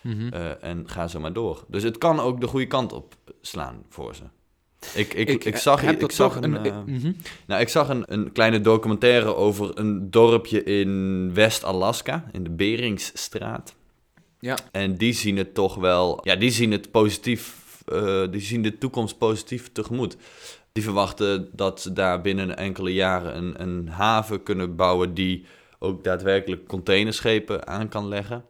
Mhm. 0.02 0.28
Eh, 0.34 0.64
en 0.64 0.90
ga 0.90 1.08
zo 1.08 1.20
maar 1.20 1.34
door. 1.34 1.64
Dus 1.68 1.84
het 1.84 1.98
kan 1.98 2.20
ook 2.20 2.42
de 2.42 2.48
goede 2.48 2.68
kant 2.68 2.94
op 2.94 3.16
slaan 3.42 3.86
voor 3.90 4.16
ze. 4.16 4.24
Ik, 4.94 5.14
ik, 5.14 5.30
ik, 5.30 5.46
eh, 5.46 5.56
zag, 5.56 5.84
ik 5.84 6.12
zag 6.12 6.34
toch 6.34 6.44
een, 6.44 6.58
eh, 6.58 6.78
mhm. 6.86 7.12
nou, 7.48 7.62
ik 7.62 7.70
zag 7.70 7.90
een, 7.90 8.04
een 8.08 8.32
kleine 8.32 8.62
documentaire 8.62 9.36
over 9.36 9.80
een 9.80 10.12
dorpje 10.12 10.64
in 10.64 11.34
West-Alaska, 11.34 12.30
in 12.32 12.44
de 12.44 12.50
Beringsstraat. 12.50 13.76
Ja. 14.40 14.58
En 14.72 14.96
die 14.96 15.14
zien 15.14 15.38
het 15.38 15.54
toch 15.54 15.76
wel, 15.76 16.20
ja, 16.24 16.36
die 16.36 16.52
zien 16.52 16.72
het 16.72 16.92
positief, 16.92 17.56
eh, 17.86 18.24
die 18.32 18.42
zien 18.42 18.62
de 18.62 18.78
toekomst 18.78 19.18
positief 19.18 19.72
tegemoet. 19.72 20.18
Die 20.76 20.84
verwachten 20.84 21.50
dat 21.52 21.82
ze 21.82 21.94
daar 21.94 22.22
binnen 22.22 22.58
enkele 22.58 22.94
jaren 22.94 23.38
een, 23.38 23.62
een 23.62 23.88
haven 23.88 24.44
kunnen 24.44 24.76
bouwen 24.76 25.14
die 25.14 25.46
ook 25.80 26.04
daadwerkelijk 26.04 26.68
containerschepen 26.68 27.68
aan 27.68 27.88
kan 27.88 28.08
leggen. 28.08 28.46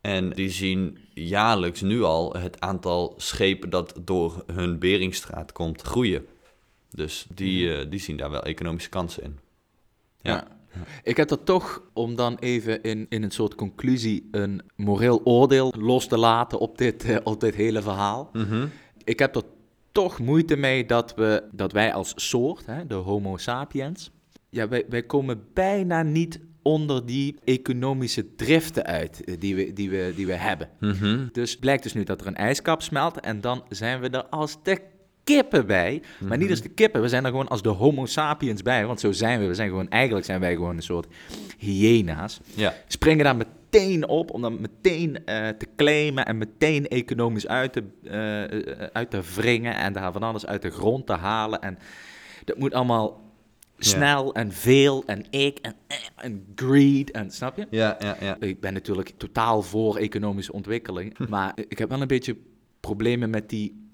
En 0.00 0.30
die 0.30 0.50
zien 0.50 0.98
jaarlijks 1.14 1.80
nu 1.80 2.02
al 2.02 2.34
het 2.34 2.60
aantal 2.60 3.14
schepen 3.16 3.70
dat 3.70 3.94
door 4.04 4.44
hun 4.52 4.78
Beringstraat 4.78 5.52
komt 5.52 5.82
groeien. 5.82 6.26
Dus 6.90 7.26
die, 7.34 7.74
eh, 7.74 7.90
die 7.90 8.00
zien 8.00 8.16
daar 8.16 8.30
wel 8.30 8.42
economische 8.42 8.88
kansen 8.88 9.22
in. 9.22 9.38
Ja. 10.20 10.32
Ja. 10.32 10.46
Ik 11.02 11.16
heb 11.16 11.30
er 11.30 11.44
toch, 11.44 11.82
om 11.92 12.16
dan 12.16 12.36
even 12.38 12.82
in, 12.82 13.06
in 13.08 13.22
een 13.22 13.30
soort 13.30 13.54
conclusie 13.54 14.28
een 14.30 14.62
moreel 14.76 15.20
oordeel 15.24 15.74
los 15.78 16.08
te 16.08 16.18
laten 16.18 16.58
op 16.58 16.78
dit, 16.78 17.04
eh, 17.04 17.16
op 17.22 17.40
dit 17.40 17.54
hele 17.54 17.82
verhaal. 17.82 18.30
Mhm. 18.32 18.66
Ik 19.04 19.18
heb 19.18 19.36
er 19.36 19.42
toch 19.98 20.18
moeite 20.18 20.56
mee 20.56 20.86
dat, 20.86 21.14
we, 21.14 21.42
dat 21.52 21.72
wij 21.72 21.92
als 21.92 22.12
soort, 22.16 22.66
hè, 22.66 22.86
de 22.86 22.94
Homo 22.94 23.36
sapiens, 23.36 24.10
ja, 24.50 24.68
wij, 24.68 24.84
wij 24.88 25.02
komen 25.02 25.44
bijna 25.54 26.02
niet 26.02 26.40
onder 26.62 27.06
die 27.06 27.36
economische 27.44 28.34
driften 28.34 28.84
uit 28.84 29.24
eh, 29.24 29.34
die 29.38 29.54
we, 29.54 29.72
die 29.72 29.90
we, 29.90 30.12
die 30.16 30.26
we 30.26 30.34
hebben. 30.34 30.68
Mhm. 30.80 31.26
Dus 31.32 31.56
blijkt 31.56 31.82
dus 31.82 31.94
nu 31.94 32.04
dat 32.04 32.20
er 32.20 32.26
een 32.26 32.36
ijskap 32.36 32.82
smelt 32.82 33.20
en 33.20 33.40
dan 33.40 33.64
zijn 33.68 34.00
we 34.00 34.08
er 34.08 34.24
als 34.24 34.62
de 34.62 34.80
kippen 35.24 35.66
bij. 35.66 36.02
Maar 36.18 36.38
niet 36.38 36.50
als 36.50 36.62
de 36.62 36.68
kippen, 36.68 37.00
we 37.00 37.08
zijn 37.08 37.24
er 37.24 37.30
gewoon 37.30 37.48
als 37.48 37.62
de 37.62 37.68
homo 37.68 38.06
sapiens 38.06 38.62
bij. 38.62 38.86
Want 38.86 39.00
zo 39.00 39.12
zijn 39.12 39.40
we. 39.40 39.46
We 39.46 39.54
zijn 39.54 39.68
gewoon, 39.68 39.88
eigenlijk 39.88 40.26
zijn 40.26 40.40
wij 40.40 40.54
gewoon 40.54 40.76
een 40.76 40.82
soort 40.82 41.06
hyena's. 41.58 42.40
Ja. 42.54 42.74
Springen 42.86 43.24
daar 43.24 43.46
meteen 43.70 44.08
op 44.08 44.30
om 44.30 44.42
dan 44.42 44.60
meteen 44.60 45.24
eh, 45.24 45.48
te 45.48 45.66
claimen 45.76 46.26
en 46.26 46.38
meteen 46.38 46.88
economisch 46.88 47.46
uit 47.46 47.72
te, 47.72 47.84
eh, 48.04 48.42
eh, 48.44 48.88
uit 48.92 49.10
te 49.10 49.20
wringen. 49.34 49.74
En 49.74 49.92
daar 49.92 50.12
van 50.12 50.22
alles 50.22 50.46
uit 50.46 50.62
de 50.62 50.70
grond 50.70 51.06
te 51.06 51.12
halen. 51.12 51.60
En 51.60 51.78
dat 52.44 52.58
moet 52.58 52.74
allemaal 52.74 53.26
snel 53.78 54.34
en 54.34 54.52
veel 54.52 55.02
en 55.06 55.24
ik 55.30 55.58
en, 55.58 55.74
en 56.16 56.46
greed 56.54 57.10
en 57.10 57.30
snap 57.30 57.56
je? 57.56 57.66
Ja, 57.70 57.96
ja, 58.00 58.16
ja. 58.20 58.36
Ik 58.40 58.60
ben 58.60 58.72
natuurlijk 58.72 59.12
totaal 59.16 59.62
voor 59.62 59.96
economische 59.96 60.52
ontwikkeling. 60.52 61.18
Maar 61.28 61.52
ik 61.68 61.78
heb 61.78 61.88
wel 61.88 62.00
een 62.00 62.08
beetje 62.08 62.36
problemen 62.80 63.30
met 63.30 63.48
die, 63.48 63.87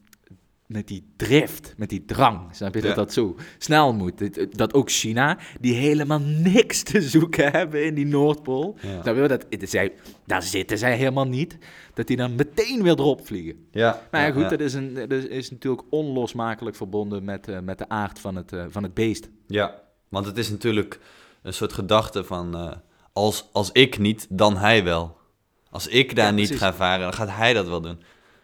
met 0.66 0.88
die 0.88 1.12
drift, 1.16 1.74
met 1.76 1.88
die 1.88 2.04
drang. 2.04 2.40
Snap 2.54 2.74
je 2.74 2.80
Ja. 2.80 2.86
dat 2.86 2.96
dat 2.96 3.12
zo 3.12 3.36
snel 3.58 3.92
moet? 3.94 4.56
Dat- 4.56 4.74
ook 4.74 4.90
China, 4.90 5.38
die 5.60 5.74
helemaal 5.74 6.20
niks 6.20 6.82
te 6.82 7.02
zoeken 7.02 7.50
hebben 7.52 7.84
in 7.84 7.94
die 7.94 8.06
Noordpool. 8.06 8.76
Ja. 8.80 9.02
Snap 9.02 9.16
je 9.16 9.28
dat? 9.28 9.46
zij, 9.70 9.92
daar 10.26 10.42
zitten 10.42 10.78
zij 10.78 10.96
helemaal 10.96 11.26
niet. 11.26 11.58
Dat 11.94 12.06
die 12.06 12.16
dan 12.16 12.34
meteen 12.34 12.82
weer 12.82 12.98
erop 12.98 13.26
vliegen. 13.26 13.66
Ja, 13.70 14.02
Maar 14.10 14.26
ja, 14.26 14.32
goed, 14.32 14.50
dat 14.50 14.60
is, 14.60 14.74
een, 14.74 14.94
dat 14.94 15.10
is 15.24 15.50
natuurlijk 15.50 15.82
onlosmakelijk 15.90 16.76
verbonden 16.76 17.24
met, 17.24 17.48
eh, 17.48 17.58
met 17.60 17.78
de 17.78 17.88
aard 17.88 18.18
van 18.18 18.36
het, 18.36 18.52
eh, 18.52 18.64
van 18.68 18.82
het 18.82 18.94
beest. 18.94 19.28
Ja, 19.46 19.82
want 20.08 20.26
het 20.26 20.38
is 20.38 20.50
natuurlijk 20.50 21.00
een 21.42 21.54
soort 21.54 21.72
gedachte 21.72 22.24
van... 22.24 22.56
eh, 22.56 22.72
als, 23.12 23.48
als 23.52 23.70
ik 23.72 23.98
niet, 23.98 24.26
dan 24.30 24.56
hij 24.56 24.84
wel. 24.84 25.16
Als 25.70 25.86
ik 25.88 26.16
daar 26.16 26.32
niet 26.32 26.56
ga 26.58 26.74
varen, 26.74 27.00
dan 27.00 27.12
gaat 27.12 27.30
hij 27.30 27.52
dat 27.52 27.68
wel 27.68 27.80
doen. 27.80 28.00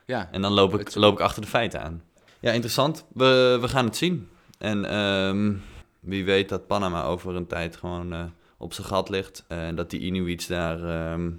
Ja, 0.06 0.28
En 0.30 0.42
dan 0.42 0.52
loop 0.52 0.78
ik, 0.80 0.94
loop 0.94 1.12
ik 1.12 1.20
achter 1.20 1.42
de 1.42 1.48
feiten 1.48 1.82
aan. 1.82 2.02
Ja, 2.40 2.52
interessant. 2.52 3.04
We, 3.12 3.58
we 3.60 3.68
gaan 3.68 3.84
het 3.84 3.96
zien. 3.96 4.28
En 4.58 4.84
ehm, 4.84 5.52
wie 6.00 6.24
weet 6.24 6.48
dat 6.48 6.66
Panama 6.66 7.04
over 7.04 7.36
een 7.36 7.46
tijd 7.46 7.76
gewoon 7.76 8.12
eh, 8.12 8.24
op 8.56 8.72
zijn 8.72 8.86
gat 8.86 9.08
ligt. 9.08 9.44
Eh, 9.48 9.66
En 9.66 9.76
dat 9.76 9.90
die 9.90 10.00
Inuits 10.00 10.46
daar 10.46 10.84
ehm, 10.84 11.30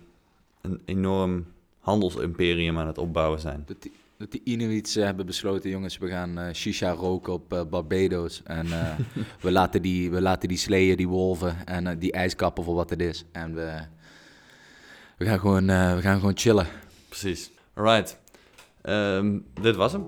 een 0.61 0.81
enorm 0.85 1.45
handelsimperium 1.79 2.77
aan 2.77 2.87
het 2.87 2.97
opbouwen 2.97 3.39
zijn. 3.39 3.63
Dat 3.65 3.81
die, 3.81 3.91
dat 4.17 4.31
die 4.31 4.41
Inuits 4.43 4.95
eh, 4.95 5.03
hebben 5.03 5.25
besloten, 5.25 5.69
jongens, 5.69 5.97
we 5.97 6.07
gaan 6.07 6.55
shisha 6.55 6.91
roken 6.91 7.33
op 7.33 7.67
Barbados. 7.69 8.41
En 8.43 8.67
we, 9.41 9.51
laten 9.51 9.81
die, 9.81 10.11
we 10.11 10.21
laten 10.21 10.47
die 10.47 10.57
sleeën, 10.57 10.97
die 10.97 11.07
wolven 11.07 11.67
en 11.67 11.99
die 11.99 12.11
ijskappen 12.11 12.63
voor 12.63 12.75
wat 12.75 12.89
het 12.89 13.01
is. 13.01 13.25
En 13.31 13.55
we, 13.55 13.79
we, 15.17 15.25
gaan, 15.25 15.39
gewoon, 15.39 15.65
we 15.67 16.01
gaan 16.01 16.19
gewoon 16.19 16.37
chillen. 16.37 16.67
Precies. 17.09 17.51
Alright. 17.73 18.19
Ehm, 18.81 19.39
dit 19.61 19.75
was 19.75 19.91
hem. 19.91 20.05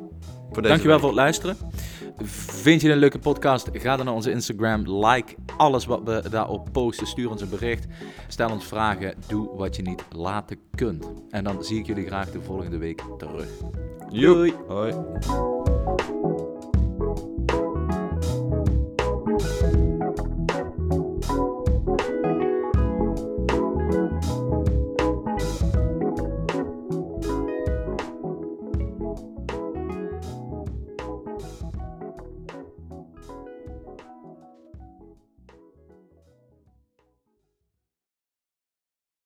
Voor 0.53 0.61
deze 0.61 0.67
Dankjewel 0.67 0.99
voor 0.99 1.09
het 1.09 1.17
luisteren. 1.17 1.57
Vind 2.23 2.81
je 2.81 2.91
een 2.91 2.97
leuke 2.97 3.19
podcast? 3.19 3.69
Ga 3.73 3.95
dan 3.95 4.05
naar 4.05 4.15
onze 4.15 4.31
Instagram. 4.31 5.05
Like 5.05 5.35
alles 5.57 5.85
wat 5.85 6.01
we 6.03 6.23
daarop 6.29 6.67
posten. 6.71 7.07
Stuur 7.07 7.29
ons 7.29 7.41
een 7.41 7.49
bericht. 7.49 7.85
Stel 8.27 8.49
ons 8.49 8.65
vragen. 8.65 9.15
Doe 9.27 9.49
wat 9.55 9.75
je 9.75 9.81
niet 9.81 10.03
laten 10.15 10.57
kunt. 10.75 11.05
En 11.29 11.43
dan 11.43 11.63
zie 11.63 11.79
ik 11.79 11.85
jullie 11.85 12.05
graag 12.05 12.31
de 12.31 12.41
volgende 12.41 12.77
week 12.77 13.01
terug. 13.17 13.47
Doei. 14.09 14.53
Hoi. 14.67 15.52